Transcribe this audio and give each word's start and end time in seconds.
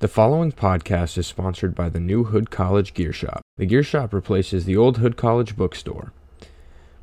The 0.00 0.08
following 0.08 0.52
podcast 0.52 1.16
is 1.16 1.26
sponsored 1.26 1.74
by 1.74 1.88
the 1.88 2.00
new 2.00 2.24
Hood 2.24 2.50
College 2.50 2.92
Gear 2.92 3.14
Shop. 3.14 3.40
The 3.56 3.64
Gear 3.64 3.82
Shop 3.82 4.12
replaces 4.12 4.66
the 4.66 4.76
old 4.76 4.98
Hood 4.98 5.16
College 5.16 5.56
bookstore. 5.56 6.12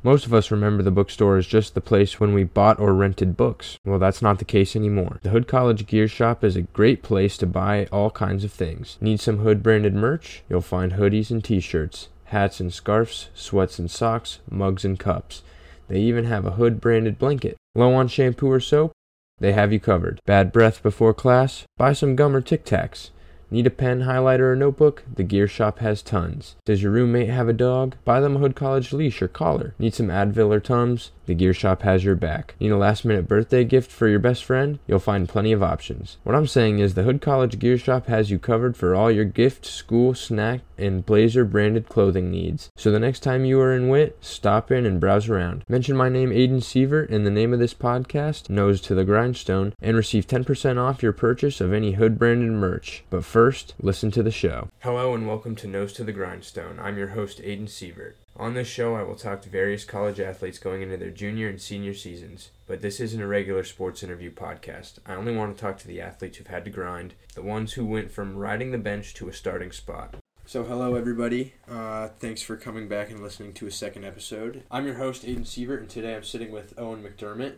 Most 0.04 0.26
of 0.26 0.32
us 0.32 0.52
remember 0.52 0.80
the 0.84 0.92
bookstore 0.92 1.36
as 1.36 1.48
just 1.48 1.74
the 1.74 1.80
place 1.80 2.20
when 2.20 2.32
we 2.32 2.44
bought 2.44 2.78
or 2.78 2.94
rented 2.94 3.36
books. 3.36 3.78
Well, 3.84 3.98
that's 3.98 4.22
not 4.22 4.38
the 4.38 4.44
case 4.44 4.76
anymore. 4.76 5.18
The 5.24 5.30
Hood 5.30 5.48
College 5.48 5.88
Gear 5.88 6.06
Shop 6.06 6.44
is 6.44 6.54
a 6.54 6.62
great 6.62 7.02
place 7.02 7.36
to 7.38 7.48
buy 7.48 7.86
all 7.86 8.12
kinds 8.12 8.44
of 8.44 8.52
things. 8.52 8.96
Need 9.00 9.18
some 9.18 9.38
Hood 9.38 9.60
branded 9.60 9.96
merch? 9.96 10.44
You'll 10.48 10.60
find 10.60 10.92
hoodies 10.92 11.32
and 11.32 11.42
t 11.42 11.58
shirts, 11.58 12.10
hats 12.26 12.60
and 12.60 12.72
scarves, 12.72 13.28
sweats 13.34 13.80
and 13.80 13.90
socks, 13.90 14.38
mugs 14.48 14.84
and 14.84 15.00
cups. 15.00 15.42
They 15.88 15.98
even 15.98 16.26
have 16.26 16.46
a 16.46 16.52
Hood 16.52 16.80
branded 16.80 17.18
blanket. 17.18 17.56
Low 17.74 17.92
on 17.92 18.06
shampoo 18.06 18.48
or 18.48 18.60
soap? 18.60 18.92
They 19.38 19.52
have 19.52 19.72
you 19.72 19.80
covered. 19.80 20.20
Bad 20.26 20.52
breath 20.52 20.82
before 20.82 21.14
class? 21.14 21.64
Buy 21.76 21.92
some 21.92 22.16
gum 22.16 22.36
or 22.36 22.40
Tic 22.40 22.64
Tacs. 22.64 23.10
Need 23.54 23.68
a 23.68 23.70
pen, 23.70 24.00
highlighter, 24.00 24.50
or 24.50 24.56
notebook? 24.56 25.04
The 25.14 25.22
Gear 25.22 25.46
Shop 25.46 25.78
has 25.78 26.02
tons. 26.02 26.56
Does 26.64 26.82
your 26.82 26.90
roommate 26.90 27.28
have 27.28 27.48
a 27.48 27.52
dog? 27.52 27.94
Buy 28.04 28.18
them 28.18 28.34
a 28.34 28.38
Hood 28.40 28.56
College 28.56 28.92
leash 28.92 29.22
or 29.22 29.28
collar. 29.28 29.76
Need 29.78 29.94
some 29.94 30.08
Advil 30.08 30.52
or 30.52 30.58
Tums? 30.58 31.12
The 31.26 31.34
Gear 31.34 31.54
Shop 31.54 31.82
has 31.82 32.04
your 32.04 32.16
back. 32.16 32.56
Need 32.58 32.72
a 32.72 32.76
last 32.76 33.04
minute 33.04 33.28
birthday 33.28 33.62
gift 33.62 33.92
for 33.92 34.08
your 34.08 34.18
best 34.18 34.44
friend? 34.44 34.80
You'll 34.88 34.98
find 34.98 35.28
plenty 35.28 35.52
of 35.52 35.62
options. 35.62 36.18
What 36.24 36.34
I'm 36.34 36.48
saying 36.48 36.80
is 36.80 36.94
the 36.94 37.04
Hood 37.04 37.20
College 37.20 37.60
Gear 37.60 37.78
Shop 37.78 38.08
has 38.08 38.28
you 38.28 38.40
covered 38.40 38.76
for 38.76 38.92
all 38.92 39.08
your 39.08 39.24
gift, 39.24 39.64
school, 39.64 40.14
snack, 40.14 40.62
and 40.76 41.06
blazer 41.06 41.44
branded 41.44 41.88
clothing 41.88 42.32
needs. 42.32 42.68
So 42.76 42.90
the 42.90 42.98
next 42.98 43.20
time 43.20 43.44
you 43.44 43.60
are 43.60 43.72
in 43.72 43.88
WIT, 43.88 44.18
stop 44.20 44.72
in 44.72 44.84
and 44.84 45.00
browse 45.00 45.28
around. 45.28 45.64
Mention 45.68 45.96
my 45.96 46.08
name, 46.08 46.30
Aiden 46.30 46.60
Sievert, 46.60 47.08
and 47.10 47.24
the 47.24 47.30
name 47.30 47.52
of 47.52 47.60
this 47.60 47.74
podcast, 47.74 48.50
Nose 48.50 48.80
to 48.80 48.96
the 48.96 49.04
Grindstone, 49.04 49.72
and 49.80 49.96
receive 49.96 50.26
10% 50.26 50.76
off 50.76 51.04
your 51.04 51.12
purchase 51.12 51.60
of 51.60 51.72
any 51.72 51.92
Hood 51.92 52.18
branded 52.18 52.50
merch. 52.50 53.04
But 53.08 53.24
first, 53.24 53.43
listen 53.78 54.10
to 54.12 54.22
the 54.22 54.30
show. 54.30 54.70
Hello 54.80 55.12
and 55.12 55.28
welcome 55.28 55.54
to 55.56 55.66
Nose 55.66 55.92
to 55.94 56.04
the 56.04 56.12
Grindstone. 56.12 56.78
I'm 56.80 56.96
your 56.96 57.08
host, 57.08 57.42
Aiden 57.42 57.68
Sievert. 57.68 58.14
On 58.36 58.54
this 58.54 58.66
show, 58.66 58.94
I 58.94 59.02
will 59.02 59.16
talk 59.16 59.42
to 59.42 59.50
various 59.50 59.84
college 59.84 60.18
athletes 60.18 60.58
going 60.58 60.80
into 60.80 60.96
their 60.96 61.10
junior 61.10 61.50
and 61.50 61.60
senior 61.60 61.92
seasons, 61.92 62.52
but 62.66 62.80
this 62.80 63.00
isn't 63.00 63.20
a 63.20 63.26
regular 63.26 63.62
sports 63.62 64.02
interview 64.02 64.32
podcast. 64.32 64.98
I 65.04 65.14
only 65.14 65.36
want 65.36 65.54
to 65.54 65.60
talk 65.60 65.76
to 65.78 65.86
the 65.86 66.00
athletes 66.00 66.38
who've 66.38 66.46
had 66.46 66.64
to 66.64 66.70
grind, 66.70 67.12
the 67.34 67.42
ones 67.42 67.74
who 67.74 67.84
went 67.84 68.10
from 68.10 68.38
riding 68.38 68.70
the 68.70 68.78
bench 68.78 69.12
to 69.14 69.28
a 69.28 69.32
starting 69.34 69.72
spot. 69.72 70.16
So, 70.46 70.64
hello 70.64 70.94
everybody. 70.94 71.52
Uh, 71.68 72.08
thanks 72.18 72.40
for 72.40 72.56
coming 72.56 72.88
back 72.88 73.10
and 73.10 73.20
listening 73.22 73.52
to 73.54 73.66
a 73.66 73.70
second 73.70 74.06
episode. 74.06 74.62
I'm 74.70 74.86
your 74.86 74.96
host, 74.96 75.22
Aiden 75.22 75.44
Sievert, 75.44 75.80
and 75.80 75.90
today 75.90 76.16
I'm 76.16 76.24
sitting 76.24 76.50
with 76.50 76.72
Owen 76.78 77.02
McDermott. 77.02 77.56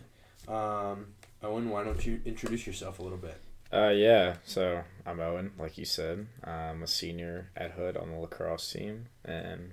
Um, 0.52 1.14
Owen, 1.44 1.70
why 1.70 1.84
don't 1.84 2.04
you 2.04 2.20
introduce 2.24 2.66
yourself 2.66 2.98
a 2.98 3.02
little 3.02 3.18
bit? 3.18 3.40
Uh, 3.76 3.90
yeah. 3.90 4.36
So 4.44 4.82
I'm 5.04 5.20
Owen, 5.20 5.52
like 5.58 5.76
you 5.76 5.84
said. 5.84 6.26
I'm 6.42 6.82
a 6.82 6.86
senior 6.86 7.50
at 7.54 7.72
Hood 7.72 7.96
on 7.96 8.10
the 8.10 8.16
lacrosse 8.16 8.72
team, 8.72 9.06
and 9.24 9.72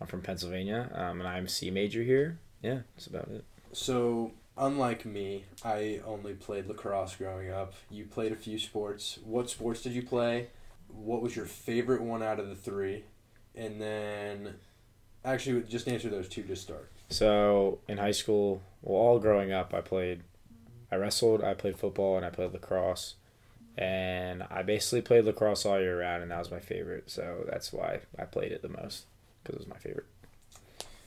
I'm 0.00 0.06
from 0.06 0.20
Pennsylvania. 0.20 0.90
Um, 0.94 1.20
and 1.20 1.28
I'm 1.28 1.46
a 1.46 1.48
C 1.48 1.70
major 1.70 2.02
here. 2.02 2.38
Yeah, 2.62 2.80
that's 2.94 3.06
about 3.06 3.28
it. 3.28 3.44
So, 3.72 4.32
unlike 4.56 5.06
me, 5.06 5.44
I 5.64 6.00
only 6.04 6.34
played 6.34 6.66
lacrosse 6.66 7.16
growing 7.16 7.50
up. 7.50 7.72
You 7.90 8.04
played 8.04 8.32
a 8.32 8.36
few 8.36 8.58
sports. 8.58 9.18
What 9.24 9.48
sports 9.48 9.82
did 9.82 9.92
you 9.92 10.02
play? 10.02 10.48
What 10.88 11.22
was 11.22 11.34
your 11.34 11.46
favorite 11.46 12.02
one 12.02 12.22
out 12.22 12.40
of 12.40 12.48
the 12.48 12.54
three? 12.54 13.04
And 13.54 13.80
then, 13.80 14.56
actually, 15.24 15.62
just 15.62 15.88
answer 15.88 16.10
those 16.10 16.28
two 16.28 16.42
to 16.42 16.56
start. 16.56 16.90
So 17.08 17.78
in 17.88 17.96
high 17.96 18.10
school, 18.10 18.60
well, 18.82 19.00
all 19.00 19.18
growing 19.18 19.52
up, 19.52 19.72
I 19.72 19.80
played, 19.80 20.22
I 20.92 20.96
wrestled, 20.96 21.42
I 21.42 21.54
played 21.54 21.78
football, 21.78 22.16
and 22.16 22.26
I 22.26 22.30
played 22.30 22.52
lacrosse. 22.52 23.14
And 23.78 24.42
I 24.50 24.62
basically 24.64 25.02
played 25.02 25.24
lacrosse 25.24 25.64
all 25.64 25.78
year 25.78 26.00
round, 26.00 26.22
and 26.22 26.32
that 26.32 26.38
was 26.38 26.50
my 26.50 26.58
favorite. 26.58 27.08
So 27.08 27.44
that's 27.48 27.72
why 27.72 28.00
I 28.18 28.24
played 28.24 28.50
it 28.50 28.60
the 28.60 28.68
most 28.68 29.06
because 29.42 29.54
it 29.54 29.58
was 29.60 29.68
my 29.68 29.76
favorite. 29.76 30.06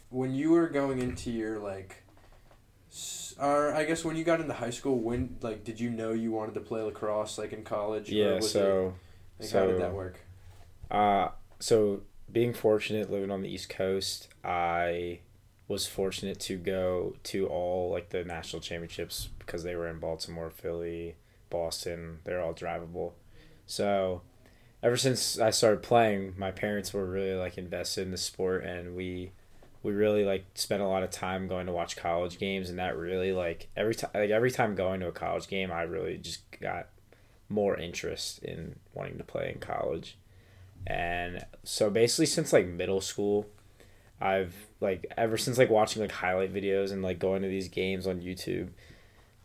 When 0.09 0.33
you 0.33 0.52
were 0.52 0.67
going 0.69 1.00
into 1.00 1.31
your 1.31 1.59
like, 1.59 2.03
or 3.38 3.73
I 3.73 3.84
guess 3.84 4.06
when 4.06 4.16
you 4.16 4.23
got 4.23 4.40
into 4.40 4.53
high 4.53 4.69
school, 4.69 4.97
when 5.00 5.35
like 5.41 5.66
did 5.66 5.81
you 5.81 5.90
know 5.90 6.12
you 6.13 6.31
wanted 6.31 6.53
to 6.53 6.62
play 6.62 6.81
lacrosse 6.81 7.38
like 7.38 7.51
in 7.51 7.63
college? 7.63 8.09
or 8.09 8.16
Yeah. 8.16 8.40
was 8.40 8.51
So. 8.51 8.94
it, 9.40 9.44
like, 9.44 9.51
how 9.51 9.66
did 9.68 9.78
that 9.79 9.94
work? 9.94 10.19
Uh, 10.90 11.29
so 11.59 12.01
being 12.31 12.53
fortunate 12.53 13.12
living 13.12 13.31
on 13.31 13.41
the 13.41 13.50
East 13.50 13.69
Coast, 13.69 14.29
I 14.45 15.19
was 15.68 15.88
fortunate 15.88 16.40
to 16.41 16.57
go 16.57 17.16
to 17.24 17.47
all 17.47 17.91
like 17.91 18.09
the 18.09 18.24
national 18.24 18.62
championships 18.62 19.29
because 19.40 19.63
they 19.63 19.75
were 19.75 19.88
in 19.88 20.00
Baltimore, 20.00 20.50
Philly, 20.50 21.16
Boston. 21.51 22.19
They're 22.23 22.41
all 22.41 22.53
drivable. 22.53 23.12
So 23.67 24.23
ever 24.81 24.97
since 24.97 25.39
I 25.39 25.51
started 25.51 25.84
playing, 25.84 26.34
my 26.38 26.51
parents 26.51 26.94
were 26.94 27.06
really 27.06 27.35
like 27.35 27.57
invested 27.57 28.01
in 28.01 28.12
the 28.12 28.17
sport 28.17 28.63
and 28.63 28.95
we 28.95 29.31
we 29.84 29.94
really 29.94 30.23
like 30.23 30.45
spent 30.56 30.81
a 30.81 30.88
lot 30.88 31.03
of 31.03 31.09
time 31.09 31.47
going 31.47 31.66
to 31.66 31.72
watch 31.72 31.95
college 31.95 32.38
games 32.38 32.69
and 32.69 32.78
that 32.79 32.97
really 32.97 33.31
like 33.31 33.67
every 33.75 33.95
time 33.95 34.12
like 34.13 34.29
every 34.29 34.51
time 34.51 34.75
going 34.75 35.00
to 35.01 35.07
a 35.07 35.12
college 35.12 35.47
game 35.47 35.72
I 35.72 35.84
really 35.84 36.17
just 36.17 36.41
got 36.59 36.88
more 37.50 37.78
interest 37.78 38.39
in 38.44 38.75
wanting 38.94 39.18
to 39.18 39.23
play 39.23 39.51
in 39.53 39.59
college. 39.59 40.18
And 40.88 41.45
so 41.63 41.89
basically 41.89 42.25
since 42.25 42.53
like 42.53 42.66
middle 42.66 43.01
school, 43.01 43.45
I've 44.19 44.56
like 44.79 45.06
ever 45.18 45.38
since 45.38 45.57
like 45.57 45.69
watching 45.69 46.01
like 46.01 46.12
highlight 46.12 46.53
videos 46.53 46.91
and 46.91 47.03
like 47.03 47.19
going 47.19 47.41
to 47.44 47.47
these 47.47 47.68
games 47.68 48.07
on 48.07 48.22
YouTube, 48.22 48.69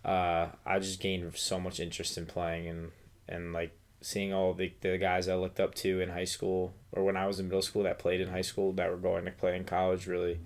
uh, 0.06 0.48
I 0.64 0.78
just 0.78 1.00
gained 1.00 1.36
so 1.36 1.58
much 1.60 1.80
interest 1.80 2.16
in 2.16 2.24
playing 2.26 2.68
and 2.68 2.92
and 3.28 3.52
like 3.52 3.76
seeing 4.00 4.32
all 4.32 4.54
the 4.54 4.72
the 4.80 4.96
guys 4.98 5.28
I 5.28 5.34
looked 5.34 5.58
up 5.58 5.74
to 5.76 6.00
in 6.00 6.10
high 6.10 6.24
school 6.24 6.72
or 6.92 7.02
when 7.04 7.16
I 7.16 7.26
was 7.26 7.40
in 7.40 7.46
middle 7.48 7.60
school 7.62 7.82
that 7.82 7.98
played 7.98 8.20
in 8.20 8.28
high 8.28 8.42
school 8.42 8.72
that 8.74 8.88
were 8.90 8.96
going 8.96 9.24
to 9.24 9.32
play 9.32 9.56
in 9.56 9.64
college 9.64 10.06
really, 10.06 10.38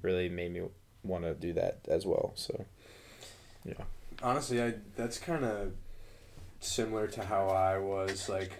really 0.00 0.28
made 0.30 0.52
me 0.52 0.62
want 1.04 1.24
to 1.24 1.34
do 1.34 1.52
that 1.52 1.80
as 1.88 2.06
well. 2.06 2.32
So, 2.36 2.64
yeah. 3.64 3.74
Honestly, 4.22 4.62
I 4.62 4.74
that's 4.96 5.18
kind 5.18 5.44
of 5.44 5.72
similar 6.60 7.06
to 7.08 7.22
how 7.24 7.48
I 7.48 7.76
was 7.76 8.28
like 8.30 8.52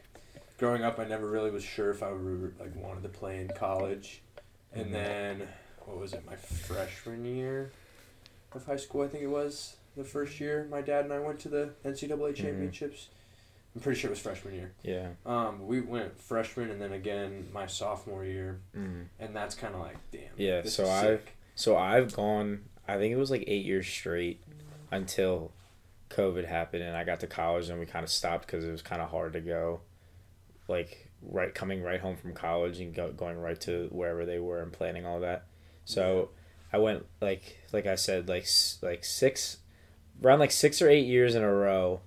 growing 0.59 0.83
up. 0.83 0.99
I 0.99 1.05
never 1.05 1.27
really 1.27 1.51
was 1.51 1.65
sure 1.65 1.91
if 1.91 2.03
I 2.03 2.13
would 2.13 2.55
like 2.61 2.77
wanted 2.77 3.05
to 3.05 3.09
play 3.09 3.41
in 3.41 3.49
college, 3.49 4.21
and 4.75 4.89
Mhm. 4.89 4.93
then 4.93 5.49
what 5.87 5.99
was 5.99 6.13
it? 6.13 6.27
My 6.27 6.37
freshman 6.37 7.25
year 7.25 7.71
of 8.53 8.67
high 8.67 8.77
school, 8.77 9.03
I 9.03 9.09
think 9.09 9.23
it 9.23 9.29
was 9.29 9.77
the 9.97 10.05
first 10.05 10.41
year. 10.41 10.67
My 10.71 10.81
dad 10.81 11.05
and 11.05 11.13
I 11.13 11.19
went 11.19 11.39
to 11.41 11.49
the 11.49 11.71
NCAA 11.85 12.35
championships. 12.35 13.09
I'm 13.75 13.81
pretty 13.81 13.99
sure 13.99 14.09
it 14.09 14.13
was 14.13 14.21
freshman 14.21 14.55
year. 14.55 14.73
Yeah. 14.83 15.09
Um, 15.25 15.67
we 15.67 15.81
went 15.81 16.21
freshman 16.21 16.71
and 16.71 16.81
then 16.81 16.93
again 16.93 17.49
my 17.53 17.67
sophomore 17.67 18.25
year, 18.25 18.61
Mm. 18.77 19.07
and 19.19 19.35
that's 19.35 19.55
kind 19.55 19.75
of 19.75 19.81
like 19.81 19.97
damn. 20.11 20.31
Yeah, 20.37 20.63
so 20.65 20.83
is 20.85 20.89
I- 20.89 21.03
sick. 21.03 21.37
So 21.55 21.77
I've 21.77 22.15
gone. 22.15 22.65
I 22.89 22.97
think 22.99 23.13
it 23.13 23.17
was 23.17 23.31
like 23.31 23.45
eight 23.47 23.65
years 23.65 23.87
straight 23.87 24.43
until 24.91 25.53
COVID 26.11 26.47
happened, 26.47 26.83
and 26.83 26.97
I 26.97 27.05
got 27.05 27.21
to 27.21 27.27
college, 27.27 27.69
and 27.71 27.79
we 27.79 27.87
kind 27.87 28.03
of 28.05 28.11
stopped 28.11 28.47
because 28.47 28.65
it 28.65 28.71
was 28.71 28.83
kind 28.83 29.01
of 29.01 29.09
hard 29.11 29.33
to 29.35 29.41
go, 29.41 29.81
like 30.69 31.09
right 31.23 31.55
coming 31.55 31.83
right 31.83 32.01
home 32.01 32.17
from 32.17 32.35
college 32.35 32.81
and 32.81 32.95
go, 32.95 33.13
going 33.13 33.39
right 33.39 33.61
to 33.63 33.89
wherever 33.93 34.27
they 34.27 34.39
were 34.39 34.61
and 34.61 34.73
planning 34.73 35.07
all 35.07 35.21
that. 35.21 35.45
So 35.85 36.31
I 36.73 36.79
went 36.79 37.07
like 37.21 37.59
like 37.73 37.87
I 37.87 37.95
said 37.95 38.29
like 38.29 38.47
like 38.83 39.05
six, 39.05 39.59
around 40.23 40.39
like 40.41 40.51
six 40.53 40.81
or 40.83 40.89
eight 40.89 41.07
years 41.07 41.35
in 41.35 41.43
a 41.43 41.53
row, 41.53 42.01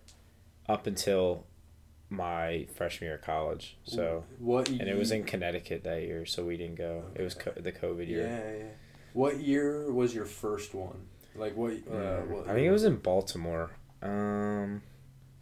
up 0.67 0.87
until 0.87 1.45
my 2.09 2.67
freshman 2.75 3.07
year 3.07 3.15
of 3.15 3.21
college. 3.21 3.77
So 3.83 4.23
what? 4.39 4.69
and 4.69 4.81
it 4.81 4.97
was 4.97 5.11
in 5.11 5.23
Connecticut 5.23 5.83
that 5.83 6.01
year, 6.03 6.25
so 6.25 6.43
we 6.45 6.57
didn't 6.57 6.75
go. 6.75 7.03
It 7.15 7.21
was 7.21 7.33
co- 7.33 7.53
the 7.55 7.71
COVID 7.71 8.07
year. 8.07 8.27
Yeah, 8.27 8.57
yeah. 8.65 8.71
What 9.13 9.39
year 9.39 9.91
was 9.91 10.13
your 10.13 10.25
first 10.25 10.73
one? 10.73 11.07
Like 11.35 11.55
what? 11.55 11.73
Uh, 11.73 11.93
Mm, 11.95 12.27
what 12.27 12.47
I 12.47 12.53
think 12.53 12.67
it 12.67 12.71
was 12.71 12.83
in 12.83 12.97
Baltimore. 12.97 13.71
Um, 14.01 14.81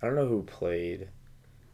I 0.01 0.05
don't 0.07 0.15
know 0.15 0.27
who 0.27 0.43
played. 0.43 1.09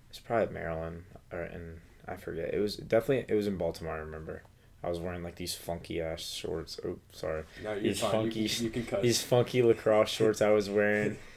It's 0.10 0.20
probably 0.20 0.54
Maryland 0.54 1.04
or 1.32 1.42
and 1.42 1.80
I 2.08 2.16
forget. 2.16 2.54
It 2.54 2.60
was 2.60 2.76
definitely 2.78 3.26
it 3.28 3.36
was 3.38 3.48
in 3.48 3.58
Baltimore. 3.58 3.94
I 3.96 4.00
remember. 4.00 4.44
I 4.84 4.90
was 4.90 5.00
wearing 5.00 5.24
like 5.24 5.36
these 5.36 5.54
funky 5.56 6.02
ass 6.02 6.22
shorts. 6.22 6.80
Oh, 6.86 6.98
sorry, 7.12 7.44
No, 7.64 7.72
you're 7.74 7.82
these 7.82 8.00
fine. 8.00 8.12
funky- 8.12 8.40
You, 8.42 8.50
can- 8.50 8.64
you 8.66 8.70
can 8.72 8.86
cut. 8.86 9.02
these 9.02 9.22
funky 9.22 9.62
lacrosse 9.62 10.10
shorts 10.10 10.42
I 10.42 10.50
was 10.52 10.70
wearing. 10.70 11.18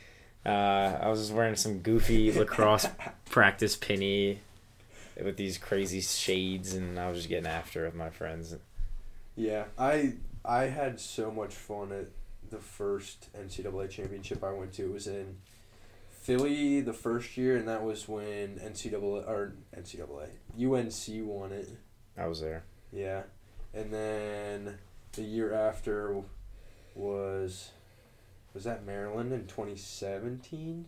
Uh, 0.45 0.99
I 1.01 1.09
was 1.09 1.21
just 1.21 1.33
wearing 1.33 1.55
some 1.55 1.79
goofy 1.79 2.33
lacrosse 2.33 2.89
practice 3.31 3.77
penny 3.77 4.41
with 5.23 5.37
these 5.37 5.57
crazy 5.57 6.01
shades, 6.01 6.75
and 6.75 6.99
I 6.99 7.07
was 7.09 7.19
just 7.19 7.29
getting 7.29 7.47
after 7.47 7.85
it 7.85 7.91
with 7.91 7.95
my 7.95 8.11
friends. 8.11 8.57
Yeah, 9.37 9.67
I 9.79 10.15
I 10.45 10.65
had 10.65 10.99
so 10.99 11.31
much 11.31 11.55
fun 11.55 11.93
at 11.93 12.07
the 12.51 12.59
first 12.59 13.29
NCAA 13.39 13.89
championship 13.89 14.43
I 14.43 14.51
went 14.51 14.73
to. 14.73 14.83
It 14.87 14.93
was 14.93 15.07
in 15.07 15.37
Philly 16.11 16.81
the 16.81 16.93
first 16.93 17.37
year, 17.37 17.57
and 17.57 17.69
that 17.69 17.85
was 17.85 18.09
when 18.09 18.57
NCAA 18.59 19.29
or 19.29 19.53
NCAA 19.77 20.29
UNC 20.59 21.25
won 21.25 21.53
it. 21.53 21.69
I 22.19 22.27
was 22.27 22.41
there. 22.41 22.65
Yeah, 22.93 23.23
and 23.73 23.93
then 23.93 24.79
the 25.13 25.23
year 25.23 25.53
after 25.53 26.23
was 26.95 27.71
was 28.55 28.65
that 28.65 28.85
Maryland 28.85 29.33
in 29.33 29.47
twenty 29.47 29.77
seventeen? 29.77 30.87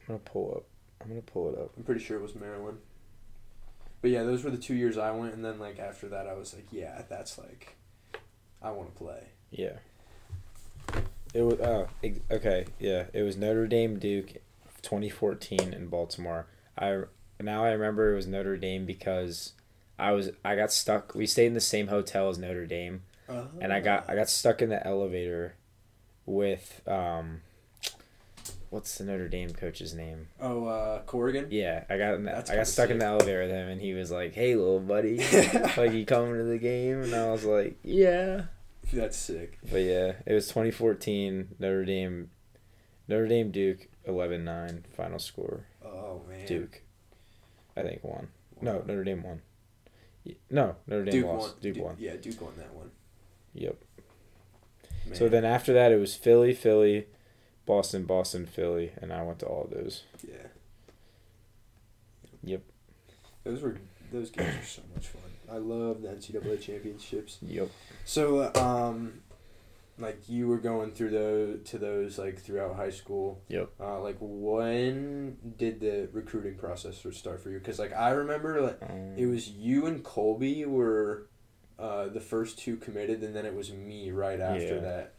I'm 0.00 0.06
gonna 0.06 0.18
pull 0.20 0.54
up 0.56 0.64
I'm 1.04 1.08
gonna 1.08 1.22
pull 1.22 1.52
it 1.52 1.58
up. 1.58 1.72
I'm 1.76 1.82
pretty 1.82 2.02
sure 2.02 2.16
it 2.18 2.22
was 2.22 2.34
Maryland. 2.34 2.78
But 4.00 4.10
yeah, 4.10 4.22
those 4.22 4.44
were 4.44 4.50
the 4.50 4.58
two 4.58 4.74
years 4.74 4.98
I 4.98 5.10
went, 5.12 5.34
and 5.34 5.44
then 5.44 5.58
like 5.58 5.78
after 5.78 6.08
that, 6.08 6.26
I 6.26 6.34
was 6.34 6.54
like, 6.54 6.66
yeah, 6.70 7.02
that's 7.08 7.38
like, 7.38 7.76
I 8.62 8.70
want 8.70 8.92
to 8.92 8.98
play. 8.98 9.28
Yeah. 9.50 9.78
It 11.32 11.42
was 11.42 11.58
uh 11.58 11.88
ex- 12.04 12.20
okay 12.30 12.66
yeah 12.78 13.06
it 13.12 13.22
was 13.22 13.36
Notre 13.36 13.66
Dame 13.66 13.98
Duke, 13.98 14.34
2014 14.82 15.72
in 15.72 15.88
Baltimore. 15.88 16.46
I 16.78 17.02
now 17.40 17.64
I 17.64 17.72
remember 17.72 18.12
it 18.12 18.16
was 18.16 18.28
Notre 18.28 18.56
Dame 18.56 18.86
because 18.86 19.53
I 19.98 20.12
was 20.12 20.30
I 20.44 20.56
got 20.56 20.72
stuck. 20.72 21.14
We 21.14 21.26
stayed 21.26 21.46
in 21.46 21.54
the 21.54 21.60
same 21.60 21.88
hotel 21.88 22.28
as 22.28 22.38
Notre 22.38 22.66
Dame, 22.66 23.02
and 23.60 23.72
I 23.72 23.80
got 23.80 24.08
I 24.08 24.14
got 24.14 24.28
stuck 24.28 24.62
in 24.62 24.68
the 24.68 24.84
elevator 24.86 25.54
with 26.26 26.82
um. 26.86 27.40
What's 28.70 28.98
the 28.98 29.04
Notre 29.04 29.28
Dame 29.28 29.50
coach's 29.50 29.94
name? 29.94 30.26
Oh, 30.40 30.66
uh, 30.66 31.02
Corrigan. 31.02 31.46
Yeah, 31.50 31.84
I 31.88 31.96
got 31.96 32.14
in 32.14 32.24
the, 32.24 32.32
That's 32.32 32.50
I 32.50 32.56
got 32.56 32.66
stuck 32.66 32.90
in 32.90 32.98
the 32.98 33.04
elevator 33.04 33.42
with 33.42 33.52
him, 33.52 33.68
and 33.68 33.80
he 33.80 33.94
was 33.94 34.10
like, 34.10 34.34
"Hey, 34.34 34.56
little 34.56 34.80
buddy, 34.80 35.18
like 35.76 35.92
you 35.92 36.04
coming 36.04 36.38
to 36.38 36.42
the 36.42 36.58
game?" 36.58 37.02
And 37.02 37.14
I 37.14 37.30
was 37.30 37.44
like, 37.44 37.78
"Yeah." 37.84 38.46
That's 38.92 39.16
sick. 39.16 39.58
But 39.70 39.82
yeah, 39.82 40.14
it 40.26 40.32
was 40.34 40.48
2014 40.48 41.54
Notre 41.58 41.84
Dame, 41.84 42.30
Notre 43.08 43.28
Dame 43.28 43.50
Duke 43.50 43.88
11-9 44.08 44.82
final 44.96 45.18
score. 45.18 45.66
Oh 45.84 46.22
man. 46.28 46.46
Duke, 46.46 46.82
I 47.76 47.82
think 47.82 48.02
won. 48.02 48.28
No, 48.60 48.82
Notre 48.86 49.04
Dame 49.04 49.22
won. 49.22 49.42
No, 50.50 50.76
Notre 50.86 51.04
Dame 51.04 51.12
Duke 51.12 51.26
lost. 51.26 51.52
won. 51.54 51.60
Duke 51.60 51.74
Du- 51.74 51.82
won. 51.82 51.96
Yeah, 51.98 52.16
Duke 52.16 52.40
won 52.40 52.52
that 52.56 52.74
one. 52.74 52.90
Yep. 53.54 53.76
Man. 55.06 55.14
So 55.14 55.28
then 55.28 55.44
after 55.44 55.72
that, 55.74 55.92
it 55.92 56.00
was 56.00 56.14
Philly, 56.14 56.54
Philly, 56.54 57.06
Boston, 57.66 58.04
Boston, 58.04 58.46
Philly, 58.46 58.92
and 59.00 59.12
I 59.12 59.22
went 59.22 59.38
to 59.40 59.46
all 59.46 59.64
of 59.64 59.70
those. 59.70 60.04
Yeah. 60.26 60.46
Yep. 62.42 62.62
Those 63.44 63.62
were 63.62 63.76
those 64.12 64.30
games 64.30 64.56
were 64.56 64.64
so 64.64 64.82
much 64.94 65.08
fun. 65.08 65.22
I 65.50 65.58
love 65.58 66.02
the 66.02 66.08
NCAA 66.08 66.60
championships. 66.62 67.38
Yep. 67.42 67.68
So, 68.04 68.38
uh, 68.38 68.52
um, 68.58 69.20
like 69.98 70.28
you 70.28 70.48
were 70.48 70.58
going 70.58 70.90
through 70.90 71.10
those 71.10 71.68
to 71.70 71.78
those 71.78 72.18
like 72.18 72.40
throughout 72.40 72.76
high 72.76 72.90
school. 72.90 73.42
Yep. 73.48 73.70
Uh, 73.80 74.00
like 74.00 74.16
when 74.20 75.36
did 75.56 75.80
the 75.80 76.08
recruiting 76.12 76.56
process 76.56 77.04
start 77.12 77.40
for 77.40 77.50
you? 77.50 77.58
Because 77.58 77.78
like 77.78 77.92
I 77.92 78.10
remember 78.10 78.60
like 78.60 78.78
Um, 78.82 79.14
it 79.16 79.26
was 79.26 79.48
you 79.50 79.86
and 79.86 80.02
Colby 80.02 80.64
were, 80.66 81.28
uh, 81.78 82.08
the 82.08 82.20
first 82.20 82.58
two 82.58 82.76
committed, 82.76 83.22
and 83.22 83.34
then 83.34 83.44
it 83.46 83.54
was 83.54 83.72
me 83.72 84.10
right 84.10 84.40
after 84.40 84.76
Yeah. 84.76 84.80
that. 84.80 85.14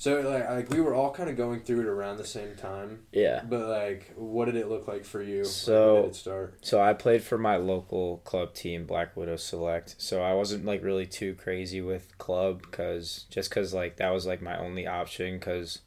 So 0.00 0.18
like 0.22 0.48
like 0.48 0.70
we 0.70 0.80
were 0.80 0.94
all 0.94 1.10
kind 1.10 1.28
of 1.28 1.36
going 1.36 1.60
through 1.60 1.80
it 1.80 1.86
around 1.86 2.16
the 2.16 2.24
same 2.24 2.56
time. 2.56 3.00
yeah. 3.12 3.42
But 3.46 3.68
like, 3.68 4.14
what 4.16 4.46
did 4.46 4.56
it 4.56 4.66
look 4.66 4.88
like 4.88 5.04
for 5.04 5.22
you? 5.22 5.44
So- 5.44 5.92
when 5.94 6.02
did 6.04 6.10
it 6.12 6.16
start? 6.16 6.54
So 6.62 6.80
I 6.80 6.94
played 6.94 7.22
for 7.22 7.36
my 7.36 7.56
local 7.56 8.16
club 8.24 8.54
team, 8.54 8.86
Black 8.86 9.14
Widow 9.14 9.36
Select. 9.36 9.96
So 9.98 10.22
I 10.22 10.32
wasn't 10.32 10.64
like 10.64 10.82
really 10.82 11.04
too 11.04 11.34
crazy 11.34 11.82
with 11.82 12.16
club 12.16 12.62
because 12.62 13.26
just 13.28 13.50
because 13.50 13.74
like 13.74 13.96
that 13.96 14.08
was 14.08 14.24
like 14.24 14.40
my 14.40 14.58
only 14.58 14.86
option 14.86 15.38
because 15.38 15.80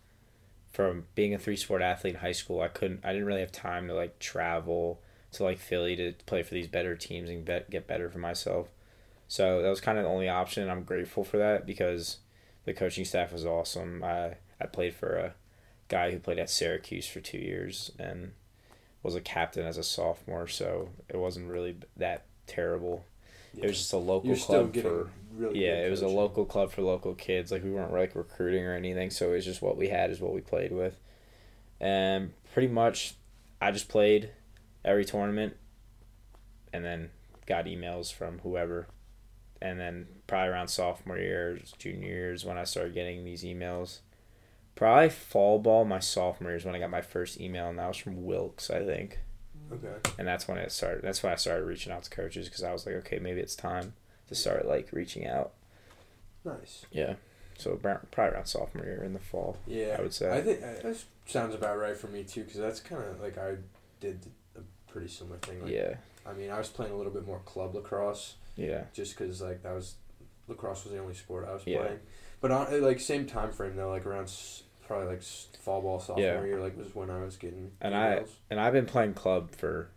from 0.71 1.05
being 1.15 1.33
a 1.33 1.39
three 1.39 1.57
sport 1.57 1.81
athlete 1.81 2.13
in 2.13 2.19
high 2.19 2.33
school, 2.33 2.61
I 2.61 2.67
couldn't, 2.67 2.99
I 3.03 3.13
didn't 3.13 3.25
really 3.25 3.41
have 3.41 3.51
time 3.51 3.87
to 3.87 3.95
like 3.95 4.19
travel 4.19 5.01
to 5.31 5.43
like 5.43 5.57
Philly 5.57 5.95
to 5.95 6.13
play 6.27 6.43
for 6.43 6.53
these 6.53 6.67
better 6.67 6.95
teams 6.95 7.31
and 7.31 7.43
bet, 7.43 7.71
get 7.71 7.87
better 7.87 8.11
for 8.11 8.19
myself. 8.19 8.67
So 9.27 9.63
that 9.63 9.69
was 9.69 9.81
kind 9.81 9.97
of 9.97 10.03
the 10.03 10.09
only 10.11 10.29
option. 10.29 10.61
and 10.61 10.71
I'm 10.71 10.83
grateful 10.83 11.23
for 11.23 11.37
that 11.37 11.65
because 11.65 12.17
the 12.65 12.73
coaching 12.73 13.05
staff 13.05 13.31
was 13.31 13.45
awesome. 13.45 14.03
I 14.03 14.35
I 14.59 14.65
played 14.65 14.95
for 14.95 15.15
a 15.15 15.33
guy 15.89 16.11
who 16.11 16.19
played 16.19 16.39
at 16.39 16.49
Syracuse 16.49 17.07
for 17.07 17.19
two 17.19 17.37
years 17.37 17.91
and 17.99 18.31
was 19.01 19.15
a 19.15 19.21
captain 19.21 19.65
as 19.65 19.77
a 19.77 19.83
sophomore, 19.83 20.47
so 20.47 20.89
it 21.09 21.17
wasn't 21.17 21.49
really 21.49 21.75
that 21.97 22.25
terrible. 22.47 23.05
It 23.55 23.67
was 23.67 23.77
just 23.77 23.93
a 23.93 23.97
local 23.97 24.29
You're 24.29 24.37
club 24.37 24.75
for 24.75 25.09
really 25.35 25.63
yeah, 25.63 25.85
it 25.85 25.89
was 25.89 26.01
a 26.01 26.07
local 26.07 26.45
club 26.45 26.71
for 26.71 26.81
local 26.81 27.13
kids. 27.13 27.51
Like 27.51 27.63
we 27.63 27.71
weren't 27.71 27.93
like 27.93 28.15
recruiting 28.15 28.65
or 28.65 28.73
anything, 28.73 29.09
so 29.09 29.29
it 29.29 29.35
was 29.35 29.45
just 29.45 29.61
what 29.61 29.77
we 29.77 29.89
had 29.89 30.09
is 30.09 30.19
what 30.19 30.33
we 30.33 30.41
played 30.41 30.71
with. 30.71 30.99
And 31.79 32.33
pretty 32.53 32.69
much 32.69 33.15
I 33.61 33.71
just 33.71 33.89
played 33.89 34.31
every 34.83 35.05
tournament 35.05 35.55
and 36.71 36.83
then 36.83 37.09
got 37.45 37.65
emails 37.65 38.11
from 38.11 38.39
whoever. 38.39 38.87
And 39.63 39.79
then 39.79 40.07
probably 40.27 40.49
around 40.49 40.67
sophomore 40.67 41.17
years, 41.17 41.73
junior 41.79 42.07
years 42.09 42.43
when 42.43 42.57
I 42.57 42.65
started 42.65 42.93
getting 42.93 43.23
these 43.23 43.43
emails. 43.43 43.99
Probably 44.75 45.09
fall 45.09 45.57
ball 45.59 45.85
my 45.85 45.99
sophomore 45.99 46.51
years 46.51 46.65
when 46.65 46.75
I 46.75 46.79
got 46.79 46.89
my 46.89 47.01
first 47.01 47.39
email 47.39 47.69
and 47.69 47.79
that 47.79 47.87
was 47.87 47.95
from 47.97 48.25
Wilkes, 48.25 48.69
I 48.69 48.83
think 48.83 49.19
Okay. 49.71 49.95
and 50.19 50.27
that's 50.27 50.47
when 50.47 50.57
it 50.57 50.71
started. 50.71 51.03
That's 51.03 51.23
when 51.23 51.31
I 51.31 51.35
started 51.35 51.63
reaching 51.65 51.93
out 51.93 52.03
to 52.03 52.09
coaches 52.09 52.49
because 52.49 52.63
I 52.63 52.73
was 52.73 52.85
like, 52.85 52.95
okay, 52.95 53.19
maybe 53.19 53.39
it's 53.39 53.55
time 53.55 53.93
to 54.27 54.35
start 54.35 54.67
like 54.67 54.89
reaching 54.91 55.25
out. 55.27 55.53
Nice. 56.43 56.85
Yeah, 56.91 57.15
so 57.57 57.75
probably 57.77 58.33
around 58.33 58.47
sophomore 58.47 58.85
year 58.85 59.03
in 59.03 59.13
the 59.13 59.19
fall. 59.19 59.57
Yeah, 59.65 59.95
I 59.97 60.01
would 60.01 60.13
say. 60.13 60.29
I 60.35 60.41
think 60.41 60.59
that 60.59 60.97
sounds 61.25 61.55
about 61.55 61.77
right 61.77 61.95
for 61.95 62.07
me 62.07 62.23
too, 62.23 62.43
because 62.43 62.59
that's 62.59 62.79
kind 62.79 63.03
of 63.03 63.21
like 63.21 63.37
I 63.37 63.55
did 64.01 64.25
a 64.57 64.61
pretty 64.91 65.07
similar 65.07 65.37
thing. 65.37 65.61
Like, 65.61 65.71
yeah, 65.71 65.95
I 66.25 66.33
mean, 66.33 66.49
I 66.49 66.57
was 66.57 66.67
playing 66.69 66.91
a 66.91 66.95
little 66.97 67.13
bit 67.13 67.25
more 67.25 67.39
club 67.45 67.75
lacrosse, 67.75 68.35
yeah, 68.55 68.83
just 68.93 69.17
because 69.17 69.41
like 69.41 69.63
that 69.63 69.73
was 69.73 69.95
lacrosse 70.47 70.83
was 70.83 70.93
the 70.93 70.99
only 70.99 71.13
sport 71.13 71.47
I 71.47 71.53
was 71.53 71.63
Yeah. 71.65 71.79
playing. 71.81 71.99
But 72.41 72.51
on 72.51 72.67
eh, 72.73 72.77
like 72.77 72.99
same 72.99 73.25
time 73.25 73.51
frame 73.51 73.75
though, 73.75 73.89
like 73.89 74.05
around 74.05 74.23
s- 74.25 74.63
probably 74.85 75.07
like 75.07 75.19
s- 75.19 75.47
fall 75.61 75.81
ball 75.81 75.99
sophomore 75.99 76.23
Yeah. 76.25 76.43
year, 76.43 76.59
like 76.59 76.77
was 76.77 76.93
when 76.93 77.09
I 77.09 77.23
was 77.23 77.37
getting. 77.37 77.71
And 77.81 77.95
I- 77.95 78.23
and 78.49 78.59
I've 78.59 78.73
been 78.73 78.85
playing 78.85 79.13
club 79.13 79.51
for 79.51 79.89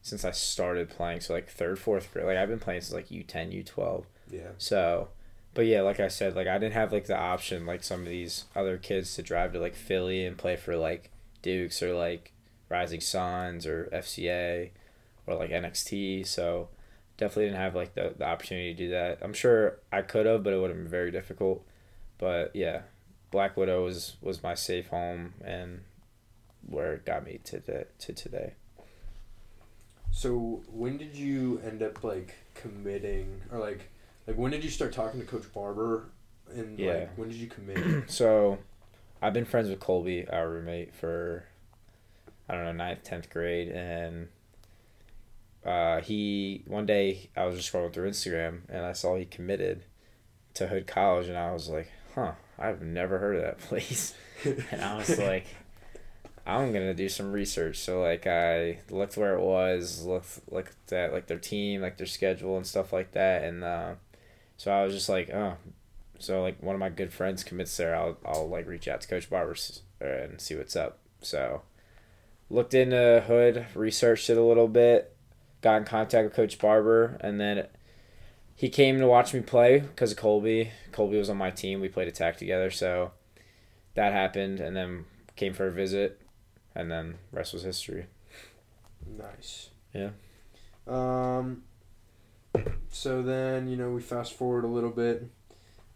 since 0.00 0.24
I 0.24 0.30
started 0.30 0.88
playing. 0.90 1.20
So 1.20 1.32
like 1.34 1.48
third, 1.48 1.78
fourth 1.78 2.12
grade. 2.12 2.26
Like 2.26 2.36
I've 2.36 2.48
been 2.48 2.58
playing 2.60 2.80
since 2.82 2.92
like 2.94 3.10
U 3.10 3.22
ten, 3.24 3.50
U 3.52 3.62
twelve. 3.64 4.06
yeah. 4.30 4.50
So, 4.58 5.08
but 5.54 5.66
yeah, 5.66 5.82
like 5.82 6.00
I 6.00 6.08
said, 6.08 6.34
like 6.36 6.46
I 6.46 6.58
didn't 6.58 6.74
have 6.74 6.92
like 6.92 7.06
the 7.06 7.16
option 7.18 7.66
like 7.66 7.82
some 7.84 8.00
of 8.02 8.06
these 8.08 8.44
other 8.56 8.78
kids 8.78 9.14
to 9.16 9.22
drive 9.22 9.52
to 9.52 9.58
like 9.60 9.74
Philly 9.74 10.24
and 10.24 10.38
play 10.38 10.56
for 10.56 10.76
like 10.76 11.10
Dukes 11.42 11.82
or 11.82 11.92
like 11.94 12.32
Rising 12.68 13.00
Suns 13.00 13.66
or 13.66 13.88
FCA 13.92 14.70
or 15.26 15.34
like 15.34 15.50
NXT. 15.50 16.24
So 16.26 16.68
definitely 17.22 17.46
didn't 17.46 17.60
have 17.60 17.74
like 17.74 17.94
the, 17.94 18.14
the 18.16 18.24
opportunity 18.24 18.74
to 18.74 18.78
do 18.84 18.90
that. 18.90 19.18
I'm 19.22 19.32
sure 19.34 19.78
I 19.92 20.02
could 20.02 20.26
have, 20.26 20.42
but 20.42 20.52
it 20.52 20.60
would 20.60 20.70
have 20.70 20.78
been 20.78 20.88
very 20.88 21.10
difficult. 21.10 21.64
But 22.18 22.54
yeah, 22.54 22.82
Black 23.30 23.56
Widow 23.56 23.84
was 23.84 24.16
was 24.20 24.42
my 24.42 24.54
safe 24.54 24.88
home 24.88 25.34
and 25.44 25.80
where 26.66 26.94
it 26.94 27.04
got 27.04 27.24
me 27.24 27.40
to 27.44 27.58
the, 27.60 27.86
to 28.00 28.12
today. 28.12 28.54
So 30.10 30.62
when 30.70 30.98
did 30.98 31.16
you 31.16 31.60
end 31.64 31.82
up 31.82 32.04
like 32.04 32.34
committing 32.54 33.40
or 33.50 33.58
like 33.58 33.88
like 34.26 34.36
when 34.36 34.50
did 34.50 34.62
you 34.62 34.70
start 34.70 34.92
talking 34.92 35.20
to 35.20 35.26
Coach 35.26 35.52
Barber 35.52 36.04
and 36.54 36.78
Yeah. 36.78 36.92
like 36.92 37.18
when 37.18 37.28
did 37.28 37.38
you 37.38 37.46
commit? 37.48 38.04
so 38.10 38.58
I've 39.20 39.32
been 39.32 39.44
friends 39.44 39.68
with 39.68 39.80
Colby, 39.80 40.28
our 40.28 40.48
roommate, 40.48 40.94
for 40.94 41.44
I 42.48 42.54
don't 42.54 42.64
know 42.64 42.72
ninth, 42.72 43.02
tenth 43.04 43.30
grade, 43.30 43.68
and 43.68 44.28
uh, 45.64 46.00
he 46.00 46.62
one 46.66 46.86
day 46.86 47.30
I 47.36 47.44
was 47.46 47.56
just 47.56 47.72
scrolling 47.72 47.92
through 47.92 48.10
Instagram 48.10 48.60
and 48.68 48.84
I 48.84 48.92
saw 48.92 49.16
he 49.16 49.24
committed 49.24 49.84
to 50.54 50.66
Hood 50.68 50.86
College, 50.86 51.28
and 51.28 51.38
I 51.38 51.52
was 51.52 51.68
like, 51.68 51.90
huh, 52.14 52.32
I've 52.58 52.82
never 52.82 53.18
heard 53.18 53.36
of 53.36 53.42
that 53.42 53.58
place, 53.68 54.14
and 54.44 54.82
I 54.82 54.96
was 54.96 55.18
like. 55.18 55.46
I'm 56.44 56.72
gonna 56.72 56.94
do 56.94 57.08
some 57.08 57.30
research. 57.32 57.78
So 57.78 58.02
like 58.02 58.26
I 58.26 58.80
looked 58.90 59.16
where 59.16 59.34
it 59.34 59.40
was, 59.40 60.04
looked 60.04 60.40
looked 60.50 60.92
at 60.92 61.12
like 61.12 61.26
their 61.28 61.38
team, 61.38 61.80
like 61.80 61.96
their 61.98 62.06
schedule 62.06 62.56
and 62.56 62.66
stuff 62.66 62.92
like 62.92 63.12
that, 63.12 63.44
and 63.44 63.62
uh, 63.62 63.94
so 64.56 64.72
I 64.72 64.82
was 64.84 64.92
just 64.92 65.08
like, 65.08 65.30
oh, 65.30 65.54
so 66.18 66.42
like 66.42 66.60
one 66.62 66.74
of 66.74 66.80
my 66.80 66.88
good 66.88 67.12
friends 67.12 67.44
commits 67.44 67.76
there. 67.76 67.94
I'll 67.94 68.18
I'll 68.26 68.48
like 68.48 68.66
reach 68.66 68.88
out 68.88 69.00
to 69.02 69.08
Coach 69.08 69.30
Barber 69.30 69.52
s- 69.52 69.82
and 70.00 70.40
see 70.40 70.56
what's 70.56 70.74
up. 70.74 70.98
So 71.20 71.62
looked 72.50 72.74
into 72.74 73.22
Hood, 73.26 73.66
researched 73.74 74.28
it 74.28 74.36
a 74.36 74.42
little 74.42 74.68
bit, 74.68 75.11
got 75.62 75.76
in 75.78 75.84
contact 75.84 76.24
with 76.24 76.34
Coach 76.34 76.58
Barber, 76.58 77.16
and 77.20 77.40
then 77.40 77.66
he 78.54 78.68
came 78.68 78.98
to 78.98 79.06
watch 79.06 79.32
me 79.32 79.40
play 79.40 79.78
because 79.80 80.12
of 80.12 80.18
Colby. 80.18 80.70
Colby 80.92 81.16
was 81.16 81.30
on 81.30 81.36
my 81.38 81.50
team. 81.50 81.80
We 81.80 81.88
played 81.88 82.08
attack 82.08 82.36
together, 82.36 82.70
so 82.70 83.12
that 83.94 84.12
happened, 84.12 84.60
and 84.60 84.76
then 84.76 85.04
came 85.36 85.54
for 85.54 85.66
a 85.68 85.72
visit, 85.72 86.20
and 86.74 86.90
then 86.90 87.16
rest 87.32 87.52
was 87.54 87.62
history. 87.62 88.06
Nice. 89.06 89.70
Yeah. 89.94 90.10
Um. 90.86 91.62
So 92.90 93.22
then 93.22 93.68
you 93.68 93.76
know 93.76 93.90
we 93.90 94.02
fast 94.02 94.34
forward 94.34 94.64
a 94.64 94.68
little 94.68 94.90
bit, 94.90 95.26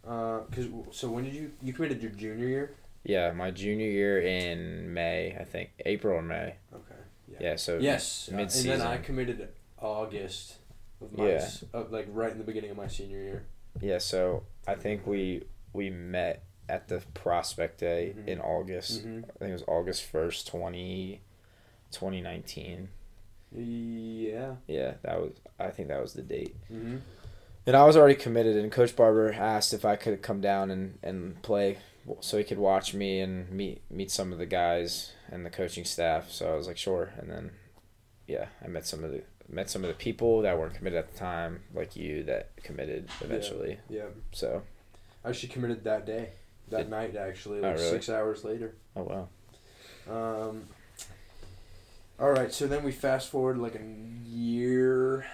uh, 0.07 0.39
cause 0.51 0.65
so 0.91 1.09
when 1.09 1.23
did 1.23 1.35
you 1.35 1.51
you 1.61 1.73
committed 1.73 2.01
your 2.01 2.11
junior 2.11 2.47
year? 2.47 2.75
Yeah, 3.03 3.31
my 3.31 3.51
junior 3.51 3.85
year 3.87 4.19
in 4.19 4.93
May, 4.93 5.37
I 5.39 5.43
think 5.43 5.69
April 5.85 6.15
or 6.17 6.21
May. 6.21 6.55
Okay. 6.73 6.95
Yeah, 7.39 7.55
so 7.55 7.77
Yes. 7.77 8.29
uh, 8.33 8.37
and 8.37 8.49
then 8.49 8.81
I 8.81 8.97
committed 8.97 9.47
August 9.81 10.57
of 11.01 11.17
my 11.17 11.29
Yeah. 11.29 11.49
of, 11.73 11.91
like 11.91 12.07
right 12.09 12.31
in 12.31 12.37
the 12.37 12.43
beginning 12.43 12.71
of 12.71 12.77
my 12.77 12.87
senior 12.87 13.19
year. 13.21 13.45
Yeah, 13.81 13.99
so 13.99 14.43
I 14.67 14.75
think 14.75 15.05
we 15.07 15.43
we 15.73 15.89
met 15.89 16.43
at 16.69 16.87
the 16.87 17.01
prospect 17.13 17.79
day 17.79 18.13
Mhm. 18.17 18.27
in 18.27 18.39
August. 18.41 19.05
Mm-hmm. 19.05 19.23
I 19.29 19.39
think 19.39 19.49
it 19.49 19.53
was 19.53 19.63
August 19.67 20.03
first, 20.03 20.47
twenty 20.47 21.21
2019. 21.91 22.89
Yeah. 23.51 24.55
Yeah, 24.67 24.95
that 25.03 25.21
was. 25.21 25.33
I 25.59 25.69
think 25.69 25.87
that 25.89 26.01
was 26.01 26.13
the 26.13 26.21
date. 26.21 26.55
Mm-hmm. 26.71 26.97
And 27.65 27.75
I 27.75 27.85
was 27.85 27.97
already 27.97 28.15
committed, 28.15 28.55
and 28.57 28.71
Coach 28.71 28.95
Barber 28.95 29.31
asked 29.33 29.73
if 29.73 29.83
I 29.85 29.95
could 29.97 30.21
come 30.21 30.39
down 30.41 30.71
and, 30.71 30.99
and 31.03 31.41
play 31.41 31.77
so 32.21 32.37
he 32.37 32.43
could 32.45 32.57
watch 32.57 32.93
me 32.93 33.19
and 33.19 33.49
meet 33.51 33.81
meet 33.91 34.09
some 34.09 34.31
of 34.31 34.39
the 34.39 34.45
guys 34.45 35.11
and 35.29 35.45
the 35.45 35.49
coaching 35.49 35.83
staff. 35.85 36.31
So 36.31 36.51
I 36.51 36.55
was 36.55 36.67
like, 36.67 36.77
sure. 36.77 37.11
And 37.17 37.29
then, 37.29 37.51
yeah, 38.27 38.45
I 38.63 38.67
met 38.67 38.85
some 38.85 39.03
of 39.03 39.11
the 39.11 39.23
met 39.49 39.69
some 39.69 39.83
of 39.83 39.87
the 39.87 39.95
people 39.95 40.41
that 40.41 40.57
weren't 40.59 40.73
committed 40.75 40.99
at 40.99 41.11
the 41.11 41.17
time, 41.17 41.61
like 41.73 41.95
you, 41.95 42.23
that 42.23 42.49
committed 42.63 43.07
eventually. 43.21 43.79
Yeah. 43.89 44.07
So, 44.33 44.61
I 45.23 45.29
actually 45.29 45.49
committed 45.49 45.85
that 45.85 46.05
day, 46.05 46.29
that 46.69 46.77
Did- 46.79 46.89
night 46.89 47.15
actually, 47.15 47.59
Oh, 47.59 47.69
like 47.69 47.77
really? 47.77 47.89
six 47.89 48.09
hours 48.09 48.43
later. 48.43 48.75
oh 48.95 49.03
wow. 49.03 50.47
Um. 50.49 50.63
All 52.19 52.31
right, 52.31 52.51
so 52.51 52.65
then 52.67 52.83
we 52.83 52.91
fast 52.91 53.29
forward 53.29 53.57
like 53.59 53.75
a 53.75 53.83
year 54.27 55.27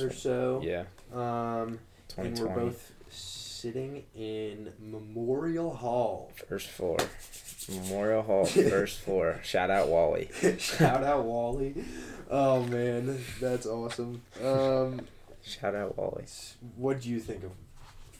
or 0.00 0.12
so. 0.12 0.60
Yeah, 0.64 0.84
Um, 1.12 1.80
and 2.16 2.36
2020. 2.36 2.40
we're 2.48 2.54
both 2.70 2.92
sitting 3.66 4.04
in 4.14 4.72
Memorial 4.78 5.74
Hall. 5.74 6.30
First 6.48 6.68
floor. 6.68 6.98
Memorial 7.68 8.22
Hall, 8.22 8.44
first 8.70 9.00
floor. 9.00 9.40
Shout 9.42 9.70
out 9.70 9.88
Wally. 9.88 10.28
Shout 10.58 11.02
out 11.02 11.24
Wally. 11.24 11.74
Oh 12.30 12.62
man, 12.64 13.18
that's 13.40 13.66
awesome. 13.66 14.22
Um, 14.44 15.00
Shout 15.42 15.74
out 15.74 15.98
Wally. 15.98 16.26
what 16.76 17.00
do 17.00 17.08
you 17.08 17.18
think 17.18 17.42
of 17.42 17.50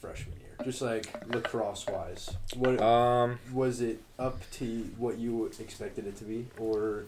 freshman 0.01 0.35
year? 0.37 0.65
Just 0.65 0.81
like 0.81 1.05
lacrosse 1.33 1.85
wise, 1.87 2.35
what 2.57 2.81
Um, 2.81 3.39
was 3.53 3.79
it 3.79 4.01
up 4.19 4.39
to 4.53 4.65
what 4.97 5.17
you 5.17 5.45
expected 5.45 6.07
it 6.07 6.17
to 6.17 6.25
be, 6.25 6.47
or 6.59 7.05